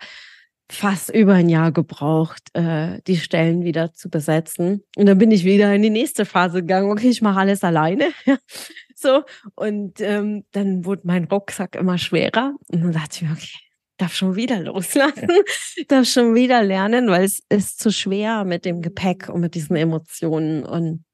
[0.70, 4.82] fast über ein Jahr gebraucht, äh, die Stellen wieder zu besetzen.
[4.96, 6.90] Und dann bin ich wieder in die nächste Phase gegangen.
[6.90, 8.10] Okay, ich mache alles alleine.
[8.94, 9.22] so.
[9.54, 12.54] Und ähm, dann wurde mein Rucksack immer schwerer.
[12.72, 13.58] Und dann dachte ich mir, okay,
[13.96, 15.28] darf schon wieder loslassen,
[15.88, 19.76] darf schon wieder lernen, weil es ist zu schwer mit dem Gepäck und mit diesen
[19.76, 20.64] Emotionen.
[20.64, 21.04] Und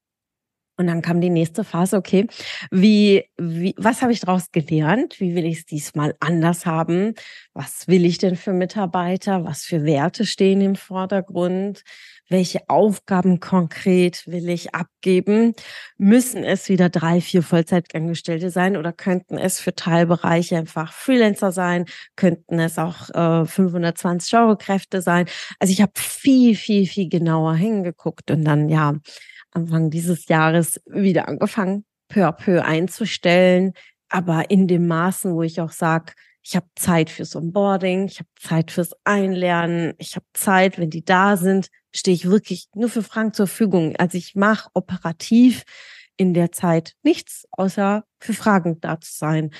[0.77, 2.27] und dann kam die nächste Phase, okay,
[2.71, 5.21] wie, wie, was habe ich daraus gelernt?
[5.21, 7.15] Wie will ich es diesmal anders haben?
[7.53, 9.45] Was will ich denn für Mitarbeiter?
[9.45, 11.83] Was für Werte stehen im Vordergrund?
[12.31, 15.55] Welche Aufgaben konkret will ich abgeben?
[15.99, 21.85] Müssen es wieder drei, vier Vollzeitangestellte sein oder könnten es für Teilbereiche einfach Freelancer sein?
[22.17, 25.27] Könnten es auch äh, 520 Euro Kräfte sein?
[25.59, 28.95] Also ich habe viel, viel, viel genauer hingeguckt und dann ja
[29.53, 33.73] Anfang dieses Jahres wieder angefangen, peu à peu einzustellen,
[34.09, 36.13] aber in dem Maßen, wo ich auch sage,
[36.43, 41.05] ich habe Zeit fürs Onboarding, ich habe Zeit fürs Einlernen, ich habe Zeit, wenn die
[41.05, 43.95] da sind, stehe ich wirklich nur für Fragen zur Verfügung.
[43.97, 45.63] Also ich mache operativ
[46.17, 49.51] in der Zeit nichts, außer für Fragen da zu sein.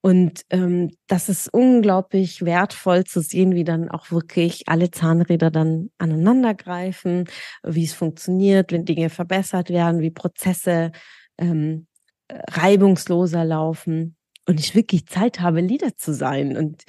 [0.00, 5.90] Und ähm, das ist unglaublich wertvoll zu sehen, wie dann auch wirklich alle Zahnräder dann
[5.98, 7.28] aneinandergreifen,
[7.62, 10.92] wie es funktioniert, wenn Dinge verbessert werden, wie Prozesse
[11.38, 11.86] ähm,
[12.30, 16.56] reibungsloser laufen und ich wirklich Zeit habe, Leader zu sein.
[16.56, 16.84] Und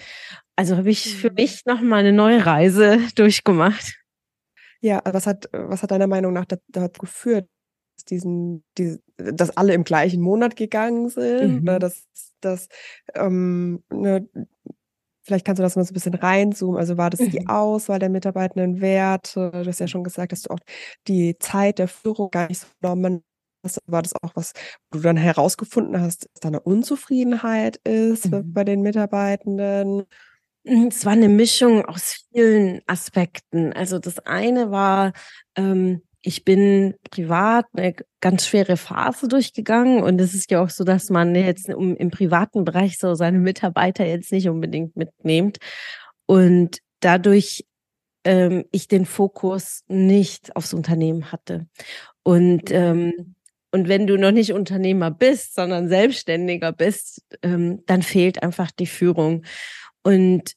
[0.56, 1.36] Also habe ich für mhm.
[1.36, 3.96] mich nochmal eine neue Reise durchgemacht.
[4.82, 7.48] Ja, was hat, was hat deiner Meinung nach dazu geführt,
[8.06, 11.62] diesen, die, dass alle im gleichen Monat gegangen sind?
[11.62, 11.62] Mhm.
[11.64, 12.08] Oder dass,
[12.42, 12.68] dass
[13.16, 14.28] ähm, ne,
[15.24, 16.80] vielleicht kannst du das mal so ein bisschen reinzoomen.
[16.80, 17.48] Also war das die mhm.
[17.48, 19.52] Auswahl der Mitarbeitenden Werte?
[19.52, 20.60] Du hast ja schon gesagt, dass du auch
[21.08, 23.24] die Zeit der Führung gar nicht so genommen
[23.64, 23.80] hast.
[23.86, 24.54] War das auch was,
[24.92, 28.54] wo du dann herausgefunden hast, dass da eine Unzufriedenheit ist mhm.
[28.54, 30.06] bei den Mitarbeitenden?
[30.66, 33.74] Hm, es war eine Mischung aus vielen Aspekten.
[33.74, 35.14] Also das eine war,
[35.56, 40.84] ähm, ich bin privat eine ganz schwere Phase durchgegangen und es ist ja auch so,
[40.84, 45.58] dass man jetzt im, privaten Bereich so seine Mitarbeiter jetzt nicht unbedingt mitnimmt
[46.28, 47.66] und dadurch
[48.24, 51.68] ähm, ich den Fokus nicht aufs Unternehmen hatte
[52.24, 53.36] und ähm,
[53.74, 58.86] und wenn du noch nicht Unternehmer bist, sondern Selbstständiger bist, ähm, dann fehlt einfach die
[58.86, 59.46] Führung.
[60.04, 60.56] Und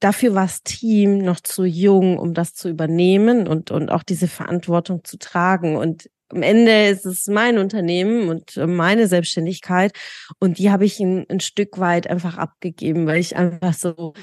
[0.00, 4.28] dafür war das Team noch zu jung, um das zu übernehmen und, und auch diese
[4.28, 5.76] Verantwortung zu tragen.
[5.76, 9.92] Und am Ende ist es mein Unternehmen und meine Selbstständigkeit.
[10.38, 14.14] Und die habe ich ein, ein Stück weit einfach abgegeben, weil ich einfach so,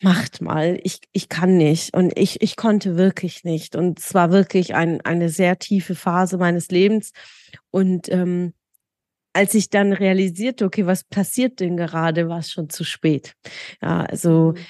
[0.00, 1.94] macht mal, ich, ich kann nicht.
[1.94, 3.74] Und ich, ich konnte wirklich nicht.
[3.74, 7.12] Und es war wirklich ein, eine sehr tiefe Phase meines Lebens.
[7.70, 8.52] Und ähm,
[9.32, 13.34] als ich dann realisierte, okay, was passiert denn gerade, war es schon zu spät.
[13.82, 14.64] Ja, also mhm.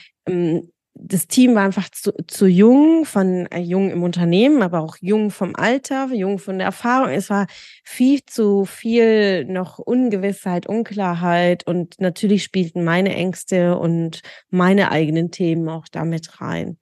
[0.96, 5.30] Das Team war einfach zu, zu jung, von äh, jung im Unternehmen, aber auch jung
[5.30, 7.10] vom Alter, jung von der Erfahrung.
[7.10, 7.46] Es war
[7.84, 14.20] viel zu viel noch Ungewissheit, Unklarheit und natürlich spielten meine Ängste und
[14.50, 16.78] meine eigenen Themen auch damit rein.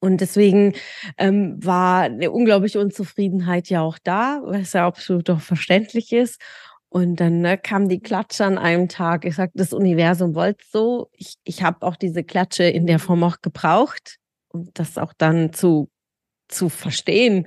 [0.00, 0.74] Und deswegen
[1.18, 6.40] ähm, war eine unglaubliche Unzufriedenheit ja auch da, was ja absolut doch verständlich ist.
[6.88, 9.24] Und dann ne, kam die Klatsche an einem Tag.
[9.24, 11.10] Ich sagte, das Universum wollte so.
[11.12, 14.18] Ich, ich habe auch diese Klatsche in der Form auch gebraucht,
[14.48, 15.90] um das auch dann zu,
[16.48, 17.46] zu verstehen.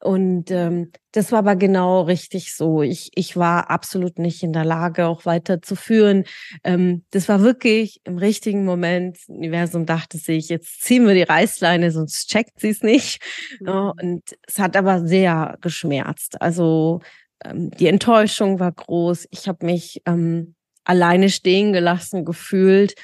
[0.00, 2.82] Und ähm, das war aber genau richtig so.
[2.82, 6.24] Ich, ich war absolut nicht in der Lage, auch weiterzuführen.
[6.64, 9.18] Ähm, das war wirklich im richtigen Moment.
[9.18, 13.22] Das Universum dachte sich, jetzt ziehen wir die Reißleine, sonst checkt sie es nicht.
[13.60, 13.92] Mhm.
[14.00, 16.40] Und es hat aber sehr geschmerzt.
[16.40, 17.00] Also
[17.44, 19.28] ähm, die Enttäuschung war groß.
[19.30, 22.94] Ich habe mich ähm, alleine stehen gelassen gefühlt,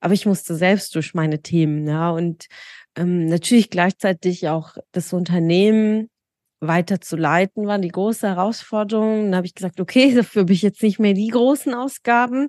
[0.00, 1.86] aber ich musste selbst durch meine Themen.
[1.86, 2.46] Ja, und
[2.96, 6.08] ähm, natürlich gleichzeitig auch das Unternehmen
[6.60, 9.26] weiter zu leiten, war die große Herausforderung.
[9.26, 12.48] Dann habe ich gesagt, okay, dafür habe ich jetzt nicht mehr die großen Ausgaben.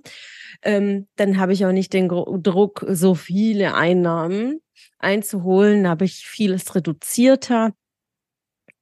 [0.61, 4.61] Ähm, dann habe ich auch nicht den Druck, so viele Einnahmen
[4.99, 5.87] einzuholen.
[5.87, 7.73] habe ich vieles reduzierter,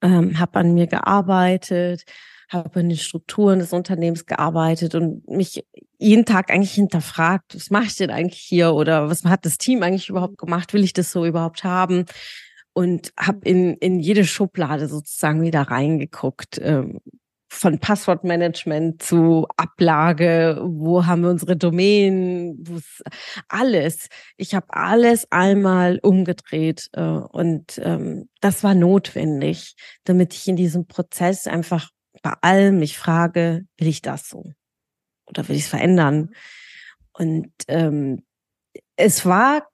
[0.01, 2.03] ähm, habe an mir gearbeitet,
[2.50, 5.66] habe in den Strukturen des Unternehmens gearbeitet und mich
[5.98, 9.84] jeden Tag eigentlich hinterfragt, was mache ich denn eigentlich hier oder was hat das Team
[9.84, 10.74] eigentlich überhaupt gemacht?
[10.74, 12.06] Will ich das so überhaupt haben?
[12.74, 16.60] Und habe in, in jede Schublade sozusagen wieder reingeguckt.
[16.62, 17.00] Ähm,
[17.56, 22.64] von Passwortmanagement zu Ablage, wo haben wir unsere Domänen,
[23.48, 24.08] alles.
[24.38, 30.86] Ich habe alles einmal umgedreht äh, und ähm, das war notwendig, damit ich in diesem
[30.88, 31.89] Prozess einfach
[32.26, 34.51] bei allem mich frage, will ich das so?
[35.28, 36.34] Oder will ich es verändern?
[37.13, 38.23] Und ähm,
[38.95, 39.67] es war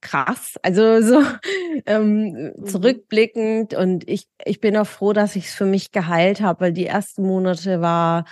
[0.00, 1.20] krass, also so
[1.86, 2.64] ähm, mhm.
[2.64, 6.72] zurückblickend und ich, ich bin auch froh, dass ich es für mich geheilt habe, weil
[6.72, 8.24] die ersten Monate war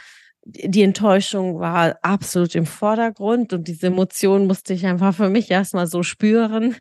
[0.47, 5.87] die Enttäuschung war absolut im Vordergrund und diese Emotionen musste ich einfach für mich erstmal
[5.87, 6.77] so spüren.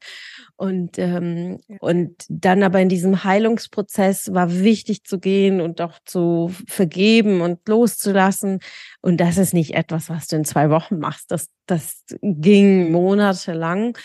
[0.64, 6.54] Und, ähm, und dann aber in diesem Heilungsprozess war wichtig zu gehen und auch zu
[6.70, 8.60] vergeben und loszulassen.
[9.02, 11.32] Und das ist nicht etwas, was du in zwei Wochen machst.
[11.32, 13.98] Das, das ging monatelang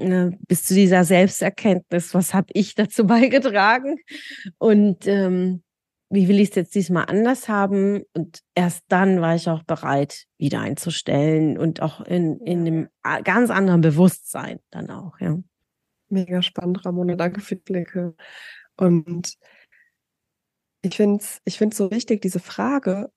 [0.00, 2.12] ne, bis zu dieser Selbsterkenntnis.
[2.12, 3.94] Was habe ich dazu beigetragen?
[4.58, 5.62] Und ähm,
[6.08, 8.02] wie will ich es jetzt diesmal anders haben?
[8.14, 12.88] Und erst dann war ich auch bereit, wieder einzustellen und auch in, in einem
[13.22, 15.38] ganz anderen Bewusstsein dann auch, ja.
[16.10, 17.16] Mega spannend, Ramona.
[17.16, 18.14] Danke für die Blicke.
[18.76, 19.34] Und
[20.82, 23.10] ich finde es ich find's so wichtig, diese Frage,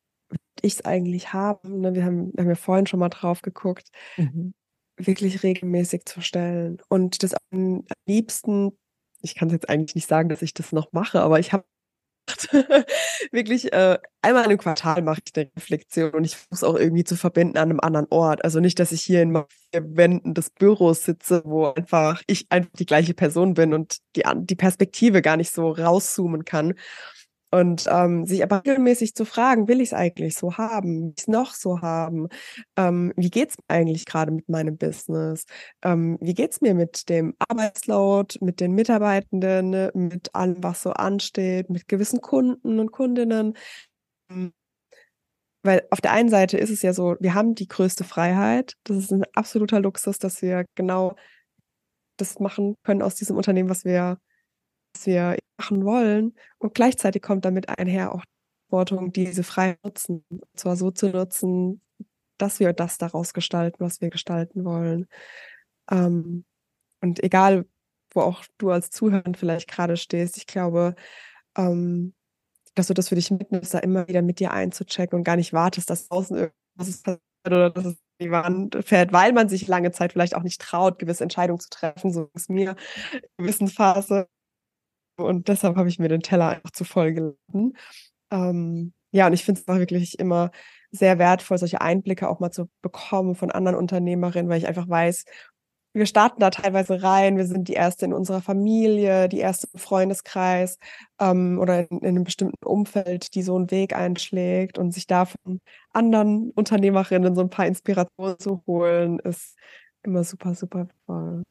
[0.61, 3.89] ich es eigentlich habe, ne, wir, haben, wir haben ja vorhin schon mal drauf geguckt,
[4.17, 4.53] mhm.
[4.97, 6.77] wirklich regelmäßig zu stellen.
[6.89, 8.77] Und das am liebsten,
[9.21, 11.65] ich kann es jetzt eigentlich nicht sagen, dass ich das noch mache, aber ich habe
[13.31, 17.15] wirklich äh, einmal im Quartal mache ich eine Reflexion und ich es auch irgendwie zu
[17.15, 18.43] verbinden an einem anderen Ort.
[18.43, 22.71] Also nicht, dass ich hier in vier Wänden des Büros sitze, wo einfach ich einfach
[22.73, 26.75] die gleiche Person bin und die, die Perspektive gar nicht so rauszoomen kann.
[27.53, 31.03] Und ähm, sich aber regelmäßig zu fragen, will ich es eigentlich so haben?
[31.03, 32.27] Will ich es noch so haben?
[32.75, 35.45] Ähm, wie geht es eigentlich gerade mit meinem Business?
[35.83, 40.93] Ähm, wie geht es mir mit dem Arbeitsload, mit den Mitarbeitenden, mit allem, was so
[40.93, 43.55] ansteht, mit gewissen Kunden und Kundinnen?
[44.31, 44.51] Hm,
[45.61, 48.73] weil auf der einen Seite ist es ja so, wir haben die größte Freiheit.
[48.83, 51.15] Das ist ein absoluter Luxus, dass wir genau
[52.17, 54.17] das machen können aus diesem Unternehmen, was wir
[54.95, 56.35] was wir machen wollen.
[56.57, 58.23] Und gleichzeitig kommt damit einher auch
[58.73, 60.25] Verantwortung, diese frei nutzen.
[60.29, 61.81] Und zwar so zu nutzen,
[62.37, 65.07] dass wir das daraus gestalten, was wir gestalten wollen.
[65.91, 66.45] Ähm,
[67.01, 67.65] und egal,
[68.13, 70.95] wo auch du als Zuhörer vielleicht gerade stehst, ich glaube,
[71.57, 72.13] ähm,
[72.75, 75.53] dass du das für dich mitnimmst, da immer wieder mit dir einzuchecken und gar nicht
[75.53, 79.91] wartest, dass außen irgendwas passiert oder dass es die Wand fährt, weil man sich lange
[79.91, 82.11] Zeit vielleicht auch nicht traut, gewisse Entscheidungen zu treffen.
[82.11, 82.75] So ist mir
[83.11, 84.27] in gewissen Phase
[85.17, 87.77] und deshalb habe ich mir den Teller einfach zu voll geladen.
[88.31, 90.51] Ähm, ja, und ich finde es wirklich immer
[90.91, 95.25] sehr wertvoll, solche Einblicke auch mal zu bekommen von anderen Unternehmerinnen, weil ich einfach weiß,
[95.93, 99.79] wir starten da teilweise rein, wir sind die erste in unserer Familie, die erste im
[99.79, 100.79] Freundeskreis
[101.19, 105.25] ähm, oder in, in, einem bestimmten Umfeld, die so einen Weg einschlägt und sich da
[105.25, 105.61] von
[105.91, 109.55] anderen Unternehmerinnen so ein paar Inspirationen zu holen, ist
[110.01, 111.43] immer super, super toll.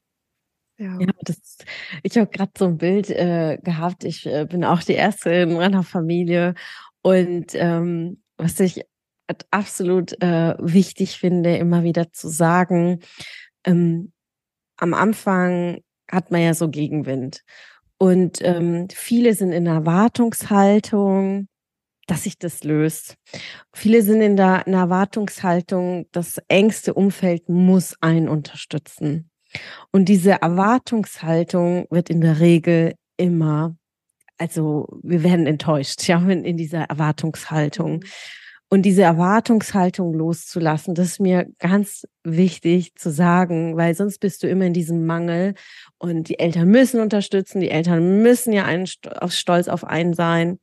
[0.82, 0.98] Ja.
[0.98, 1.58] ja, das,
[2.02, 4.02] ich habe gerade so ein Bild äh, gehabt.
[4.02, 6.54] Ich äh, bin auch die erste in meiner Familie.
[7.02, 8.84] Und ähm, was ich
[9.52, 12.98] absolut äh, wichtig finde, immer wieder zu sagen,
[13.64, 14.12] ähm,
[14.76, 15.78] am Anfang
[16.10, 17.44] hat man ja so Gegenwind.
[17.98, 21.46] Und ähm, viele sind in Erwartungshaltung,
[22.08, 23.14] dass sich das löst.
[23.72, 29.30] Viele sind in der, in der Erwartungshaltung, das engste Umfeld muss einen unterstützen.
[29.90, 33.76] Und diese Erwartungshaltung wird in der Regel immer,
[34.38, 37.94] also wir werden enttäuscht, ja, in dieser Erwartungshaltung.
[37.94, 38.02] Mhm.
[38.72, 44.48] Und diese Erwartungshaltung loszulassen, das ist mir ganz wichtig zu sagen, weil sonst bist du
[44.48, 45.52] immer in diesem Mangel
[45.98, 50.58] und die Eltern müssen unterstützen, die Eltern müssen ja einen stolz auf einen sein.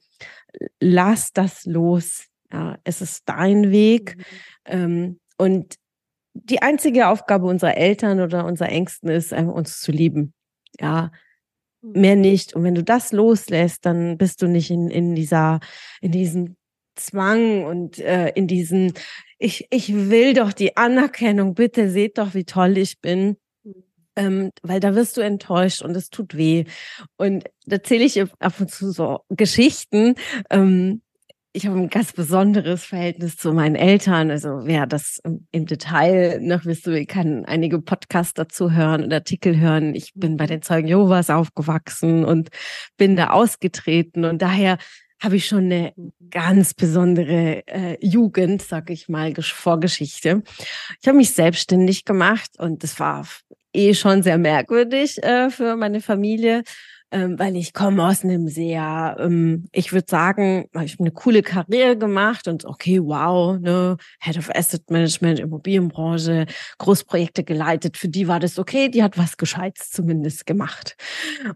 [0.79, 2.23] Lass das los.
[2.51, 4.17] Ja, es ist dein Weg.
[4.17, 4.23] Mhm.
[4.65, 5.75] Ähm, und
[6.43, 10.33] die einzige Aufgabe unserer Eltern oder unserer Ängsten ist, uns zu lieben.
[10.79, 11.11] Ja,
[11.81, 11.91] hm.
[11.93, 12.53] mehr nicht.
[12.53, 15.59] Und wenn du das loslässt, dann bist du nicht in, in dieser,
[16.01, 16.55] in diesem
[16.95, 18.93] Zwang und äh, in diesen,
[19.37, 23.37] ich, ich will doch die Anerkennung, bitte seht doch, wie toll ich bin.
[23.63, 23.83] Hm.
[24.15, 26.65] Ähm, weil da wirst du enttäuscht und es tut weh.
[27.17, 30.15] Und da erzähle ich ab und zu so Geschichten,
[30.49, 31.01] ähm,
[31.51, 34.29] ich habe ein ganz besonderes Verhältnis zu meinen Eltern.
[34.29, 35.19] Also wer das
[35.51, 39.95] im Detail noch wisst, ich kann einige Podcasts dazu hören und Artikel hören.
[39.95, 42.49] Ich bin bei den Zeugen Jehovas aufgewachsen und
[42.97, 44.77] bin da ausgetreten und daher
[45.21, 45.93] habe ich schon eine
[46.29, 50.43] ganz besondere äh, Jugend, sag ich mal, Vorgeschichte.
[51.01, 53.27] Ich habe mich selbstständig gemacht und das war
[53.73, 56.63] eh schon sehr merkwürdig äh, für meine Familie
[57.11, 61.41] ähm, weil ich komme aus einem sehr, ähm, ich würde sagen, ich habe eine coole
[61.41, 66.45] Karriere gemacht und okay, wow, ne, Head of Asset Management, Immobilienbranche,
[66.77, 67.97] Großprojekte geleitet.
[67.97, 70.95] Für die war das okay, die hat was Gescheites zumindest gemacht.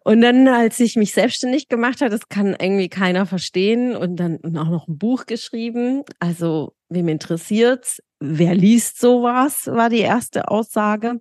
[0.03, 4.39] Und dann, als ich mich selbstständig gemacht habe, das kann irgendwie keiner verstehen und dann
[4.57, 6.03] auch noch ein Buch geschrieben.
[6.19, 8.01] Also, wem interessiert's?
[8.19, 11.19] Wer liest sowas, war die erste Aussage.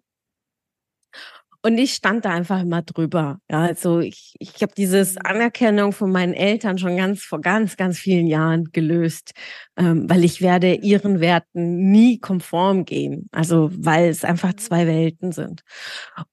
[1.65, 3.39] Und ich stand da einfach immer drüber.
[3.49, 5.21] Ja, also ich, ich habe dieses mhm.
[5.25, 9.33] Anerkennung von meinen Eltern schon ganz vor ganz, ganz vielen Jahren gelöst,
[9.77, 13.29] ähm, weil ich werde ihren Werten nie konform gehen.
[13.31, 15.63] Also weil es einfach zwei Welten sind.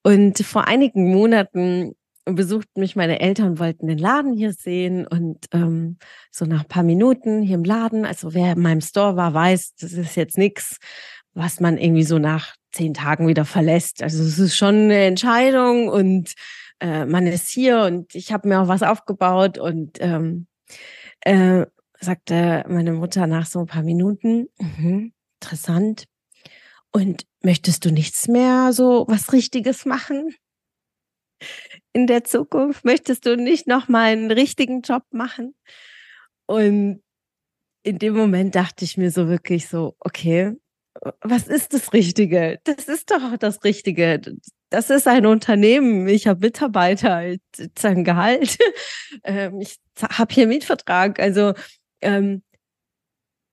[0.01, 1.93] Und vor einigen Monaten
[2.25, 5.97] besuchten mich meine Eltern, wollten den Laden hier sehen und ähm,
[6.31, 9.75] so nach ein paar Minuten hier im Laden, also wer in meinem Store war, weiß,
[9.79, 10.77] das ist jetzt nichts,
[11.33, 14.03] was man irgendwie so nach zehn Tagen wieder verlässt.
[14.03, 16.33] Also es ist schon eine Entscheidung und
[16.79, 20.47] äh, man ist hier und ich habe mir auch was aufgebaut und ähm,
[21.21, 21.65] äh,
[21.99, 26.05] sagte meine Mutter nach so ein paar Minuten, mhm, interessant.
[26.91, 30.33] Und möchtest du nichts mehr so was Richtiges machen?
[31.93, 35.55] In der Zukunft möchtest du nicht noch mal einen richtigen Job machen?
[36.45, 37.03] Und
[37.83, 40.55] in dem Moment dachte ich mir so wirklich so, okay,
[41.21, 42.59] was ist das Richtige?
[42.63, 44.21] Das ist doch das Richtige.
[44.69, 46.07] Das ist ein Unternehmen.
[46.07, 48.57] Ich habe Mitarbeiter, jetzt ein Gehalt.
[49.23, 51.19] Ähm, ich habe hier Mietvertrag.
[51.19, 51.53] Also
[52.01, 52.43] ähm,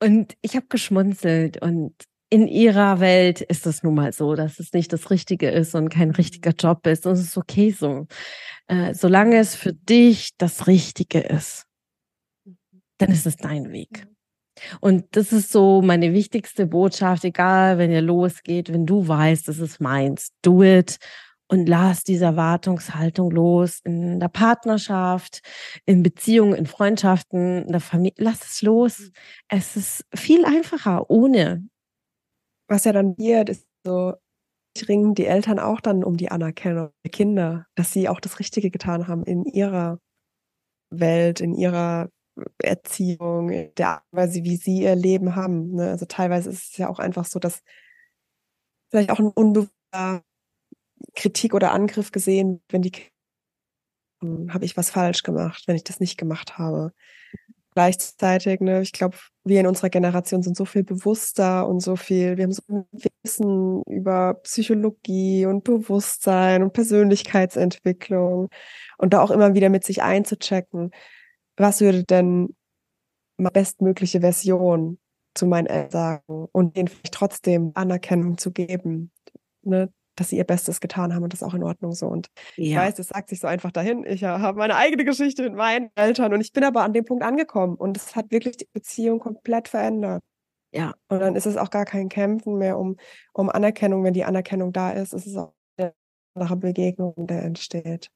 [0.03, 1.95] und ich habe geschmunzelt und
[2.29, 5.89] in ihrer Welt ist es nun mal so, dass es nicht das Richtige ist und
[5.89, 7.07] kein richtiger Job ist.
[7.07, 8.07] Und es ist okay so.
[8.67, 11.65] Äh, solange es für dich das Richtige ist.
[12.99, 14.07] dann ist es dein Weg.
[14.81, 19.59] Und das ist so meine wichtigste Botschaft, egal wenn ihr losgeht, wenn du weißt, das
[19.59, 20.99] ist meins, do it
[21.49, 25.43] und lass diese Erwartungshaltung los in der Partnerschaft,
[25.85, 28.17] in Beziehungen, in Freundschaften, in der Familie.
[28.19, 28.99] Lass es los.
[28.99, 29.13] Mhm.
[29.49, 31.67] Es ist viel einfacher ohne.
[32.69, 34.15] Was ja dann wird, ist so,
[34.89, 38.71] ringen die Eltern auch dann um die Anerkennung der Kinder, dass sie auch das Richtige
[38.71, 40.01] getan haben in ihrer
[40.91, 42.11] Welt, in ihrer
[42.59, 45.75] Erziehung, der Art Weise, wie sie ihr Leben haben.
[45.75, 45.91] Ne?
[45.91, 47.63] Also teilweise ist es ja auch einfach so, dass
[48.91, 50.23] vielleicht auch ein unbewusster
[51.15, 52.93] Kritik oder Angriff gesehen, wenn die
[54.21, 56.93] hm, habe ich was falsch gemacht, wenn ich das nicht gemacht habe.
[57.75, 62.39] Gleichzeitig, ne, ich glaube, wir in unserer Generation sind so viel bewusster und so viel,
[62.39, 68.49] wir haben so viel Wissen über Psychologie und Bewusstsein und Persönlichkeitsentwicklung
[68.97, 70.91] und da auch immer wieder mit sich einzuchecken,
[71.57, 72.55] was würde denn
[73.37, 74.99] meine bestmögliche Version
[75.35, 79.11] zu meinen Eltern sagen und denen vielleicht trotzdem Anerkennung zu geben.
[79.63, 79.91] Ne?
[80.17, 82.07] dass sie ihr Bestes getan haben und das auch in Ordnung so.
[82.07, 82.65] Und ja.
[82.65, 84.05] ich weiß, es sagt sich so einfach dahin.
[84.05, 87.23] Ich habe meine eigene Geschichte mit meinen Eltern und ich bin aber an dem Punkt
[87.23, 90.23] angekommen und es hat wirklich die Beziehung komplett verändert.
[90.73, 90.95] Ja.
[91.09, 92.97] Und dann ist es auch gar kein Kämpfen mehr um,
[93.33, 94.03] um Anerkennung.
[94.05, 95.95] Wenn die Anerkennung da ist, ist es auch eine
[96.35, 98.11] andere Begegnung, der entsteht.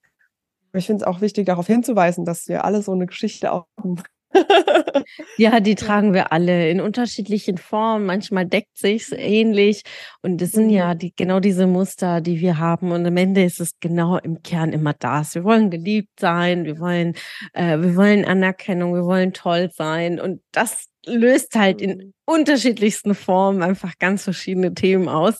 [0.72, 4.02] Ich finde es auch wichtig, darauf hinzuweisen, dass wir alle so eine Geschichte auch haben.
[5.36, 8.06] ja, die tragen wir alle in unterschiedlichen Formen.
[8.06, 9.82] Manchmal deckt sich's ähnlich.
[10.22, 10.72] Und es sind mhm.
[10.72, 12.92] ja die, genau diese Muster, die wir haben.
[12.92, 15.34] Und am Ende ist es genau im Kern immer das.
[15.34, 16.64] Wir wollen geliebt sein.
[16.64, 17.14] Wir wollen,
[17.54, 18.94] äh, wir wollen Anerkennung.
[18.94, 20.20] Wir wollen toll sein.
[20.20, 22.12] Und das löst halt in mhm.
[22.24, 25.38] unterschiedlichsten Formen einfach ganz verschiedene Themen aus.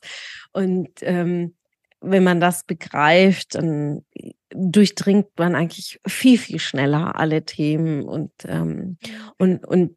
[0.53, 1.55] Und ähm,
[2.01, 4.05] wenn man das begreift, dann
[4.53, 8.99] durchdringt man eigentlich viel, viel schneller alle Themen und, ähm,
[9.39, 9.95] und, und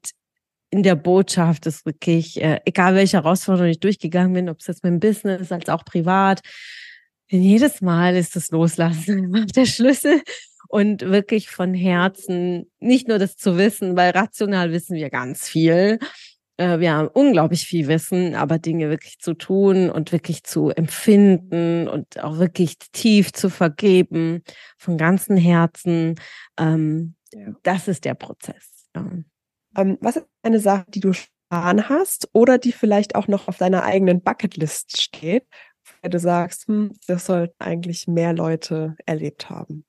[0.70, 4.84] in der Botschaft ist wirklich, äh, egal welche Herausforderung ich durchgegangen bin, ob es jetzt
[4.84, 6.41] mit dem Business als auch privat,
[7.30, 10.22] jedes Mal ist das Loslassen der Schlüssel
[10.68, 15.99] und wirklich von Herzen nicht nur das zu wissen, weil rational wissen wir ganz viel,
[16.58, 21.88] äh, wir haben unglaublich viel Wissen, aber Dinge wirklich zu tun und wirklich zu empfinden
[21.88, 24.43] und auch wirklich tief zu vergeben,
[24.78, 26.16] von ganzem Herzen,
[26.60, 27.54] ähm, ja.
[27.64, 28.88] das ist der Prozess.
[28.95, 29.10] Ja.
[29.76, 31.14] Ähm, was ist eine Sache, die du
[31.54, 35.47] getan hast oder die vielleicht auch noch auf deiner eigenen Bucketlist steht,
[36.01, 39.86] weil du sagst, hm, das sollten eigentlich mehr Leute erlebt haben?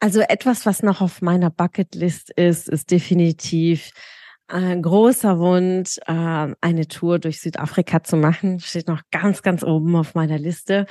[0.00, 3.90] Also etwas, was noch auf meiner Bucketlist ist, ist definitiv
[4.48, 8.60] ein großer Wunsch, äh, eine Tour durch Südafrika zu machen.
[8.60, 10.86] Steht noch ganz, ganz oben auf meiner Liste.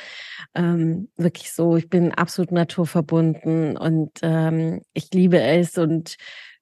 [0.55, 6.17] Ähm, wirklich so, ich bin absolut naturverbunden und ähm, ich liebe es und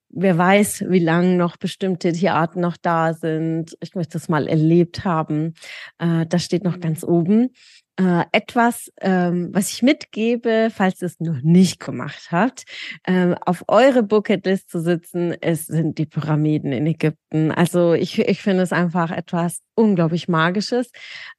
[0.09, 3.77] wer weiß, wie lange noch bestimmte Tierarten noch da sind.
[3.81, 5.53] Ich möchte das mal erlebt haben.
[5.99, 7.49] Äh, das steht noch ganz oben
[7.97, 12.65] äh, etwas, ähm, was ich mitgebe, falls ihr es noch nicht gemacht habt,
[13.07, 17.51] ähm, auf eure Bucketlist zu sitzen, es sind die Pyramiden in Ägypten.
[17.51, 20.91] Also ich, ich finde es einfach etwas unglaublich Magisches.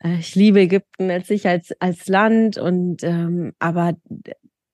[0.03, 3.95] Äh, ich liebe Ägypten als ich als, als Land und ähm, aber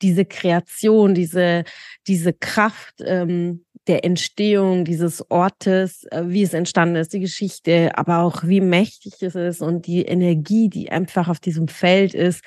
[0.03, 1.65] diese Kreation, diese,
[2.07, 8.21] diese Kraft, ähm, der Entstehung dieses Ortes, äh, wie es entstanden ist, die Geschichte, aber
[8.21, 12.45] auch wie mächtig es ist und die Energie, die einfach auf diesem Feld ist,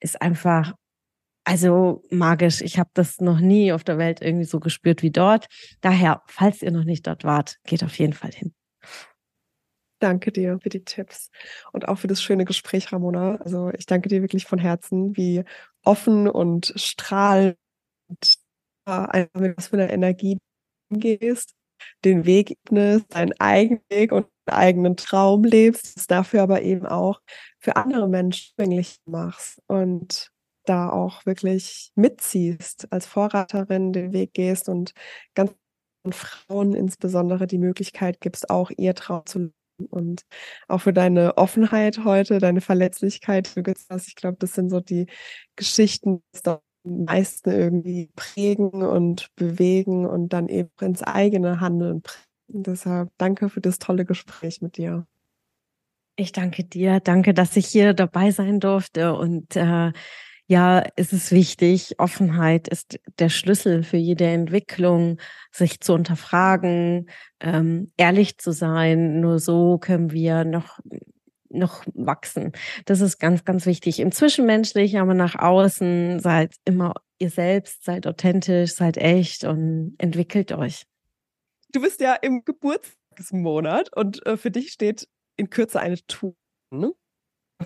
[0.00, 0.74] ist einfach
[1.44, 2.60] also magisch.
[2.60, 5.46] Ich habe das noch nie auf der Welt irgendwie so gespürt wie dort.
[5.80, 8.54] Daher, falls ihr noch nicht dort wart, geht auf jeden Fall hin.
[9.98, 11.30] Danke dir für die Tipps
[11.72, 13.36] und auch für das schöne Gespräch, Ramona.
[13.36, 15.42] Also ich danke dir wirklich von Herzen, wie
[15.84, 17.56] offen und strahlend
[18.86, 20.38] mit was für einer Energie
[20.90, 21.54] gehst,
[22.04, 26.86] den Weg ebnest, deinen eigenen Weg und deinen eigenen Traum lebst, es dafür aber eben
[26.86, 27.20] auch
[27.60, 30.30] für andere Menschen zugänglich machst und
[30.64, 34.92] da auch wirklich mitziehst, als Vorreiterin den Weg gehst und
[35.34, 35.52] ganz
[36.10, 39.52] Frauen insbesondere die Möglichkeit gibst, auch ihr Traum zu leben
[39.90, 40.22] und
[40.68, 43.52] auch für deine Offenheit heute, deine Verletzlichkeit.
[43.56, 45.06] Ich glaube, das sind so die
[45.56, 46.38] Geschichten, die
[46.88, 52.28] meisten irgendwie prägen und bewegen und dann eben ins eigene Handeln prägen.
[52.48, 55.06] Deshalb danke für das tolle Gespräch mit dir.
[56.16, 57.00] Ich danke dir.
[57.00, 59.14] Danke, dass ich hier dabei sein durfte.
[59.14, 59.92] Und äh,
[60.46, 61.94] ja, es ist wichtig.
[61.98, 65.18] Offenheit ist der Schlüssel für jede Entwicklung,
[65.52, 67.10] sich zu unterfragen,
[67.40, 69.20] ähm, ehrlich zu sein.
[69.20, 70.80] Nur so können wir noch
[71.50, 72.52] noch wachsen.
[72.84, 74.00] Das ist ganz, ganz wichtig.
[74.00, 80.52] Im Zwischenmenschlichen, aber nach außen seid immer ihr selbst, seid authentisch, seid echt und entwickelt
[80.52, 80.84] euch.
[81.72, 86.34] du bist ja im Geburtstagsmonat und äh, für dich steht in Kürze eine Tour.
[86.70, 86.92] Ne?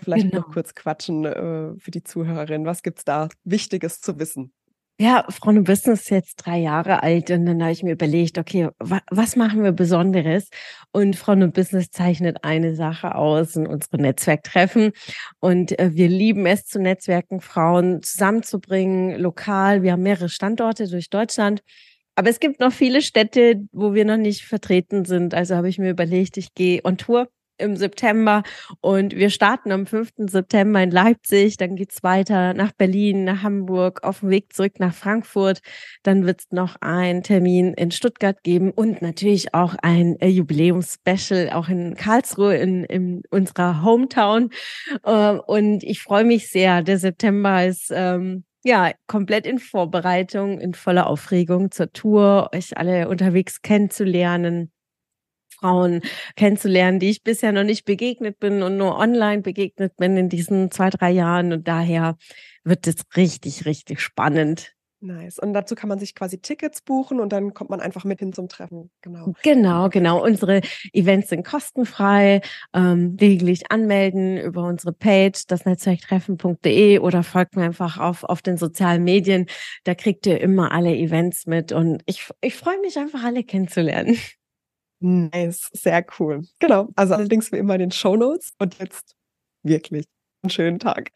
[0.01, 0.43] Vielleicht genau.
[0.43, 2.65] noch kurz quatschen äh, für die Zuhörerin.
[2.65, 4.53] Was gibt es da Wichtiges zu wissen?
[5.01, 8.69] Ja, Frau Business ist jetzt drei Jahre alt und dann habe ich mir überlegt, okay,
[8.79, 10.49] wa was machen wir Besonderes?
[10.93, 14.93] Und Frau Business zeichnet eine Sache aus in unsere Netzwerktreffen.
[15.41, 19.83] Und äh, wir lieben es zu Netzwerken, Frauen zusammenzubringen, lokal.
[19.83, 21.63] Wir haben mehrere Standorte durch Deutschland.
[22.15, 25.35] Aber es gibt noch viele Städte, wo wir noch nicht vertreten sind.
[25.35, 27.29] Also habe ich mir überlegt, ich gehe on Tour
[27.59, 28.43] im September
[28.81, 30.11] und wir starten am 5.
[30.29, 34.95] September in Leipzig, dann geht's weiter nach Berlin, nach Hamburg, auf dem Weg zurück nach
[34.95, 35.61] Frankfurt,
[36.03, 41.69] dann wird's noch einen Termin in Stuttgart geben und natürlich auch ein äh, Jubiläumsspecial auch
[41.69, 44.51] in Karlsruhe in, in unserer Hometown
[45.05, 50.75] äh, und ich freue mich sehr, der September ist ähm, ja, komplett in Vorbereitung, in
[50.75, 54.71] voller Aufregung zur Tour, euch alle unterwegs kennenzulernen.
[55.63, 56.03] Frauen
[56.37, 60.71] kennenzulernen, die ich bisher noch nicht begegnet bin und nur online begegnet bin in diesen
[60.71, 61.53] zwei, drei Jahren.
[61.53, 62.17] Und daher
[62.65, 64.75] wird es richtig, richtig spannend.
[65.05, 65.41] Nice.
[65.41, 68.33] Und dazu kann man sich quasi Tickets buchen und dann kommt man einfach mit hin
[68.33, 68.89] zum Treffen.
[69.01, 69.35] Genau.
[69.43, 70.23] Genau, genau.
[70.23, 70.61] Unsere
[70.93, 72.41] Events sind kostenfrei.
[72.73, 78.57] Ähm, lediglich anmelden über unsere Page, das Netzwerktreffen.de oder folgt mir einfach auf, auf den
[78.57, 79.47] sozialen Medien.
[79.83, 84.17] Da kriegt ihr immer alle Events mit und ich, ich freue mich einfach, alle kennenzulernen.
[85.03, 86.43] Nice, sehr cool.
[86.61, 89.17] Genau, also allerdings wie immer in den Show Notes und jetzt
[89.65, 90.05] wirklich
[90.43, 91.11] einen schönen Tag.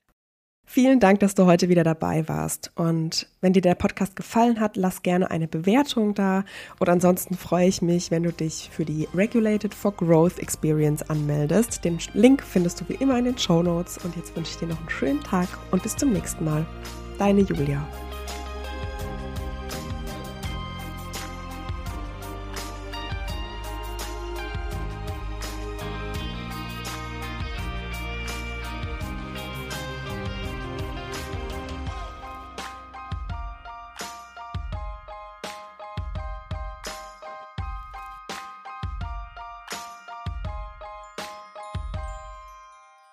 [0.69, 2.73] Vielen Dank, dass du heute wieder dabei warst.
[2.75, 6.45] Und wenn dir der Podcast gefallen hat, lass gerne eine Bewertung da.
[6.81, 11.85] Und ansonsten freue ich mich, wenn du dich für die Regulated for Growth Experience anmeldest.
[11.85, 13.99] Den Link findest du wie immer in den Show Notes.
[13.99, 16.67] Und jetzt wünsche ich dir noch einen schönen Tag und bis zum nächsten Mal.
[17.17, 17.87] Deine Julia.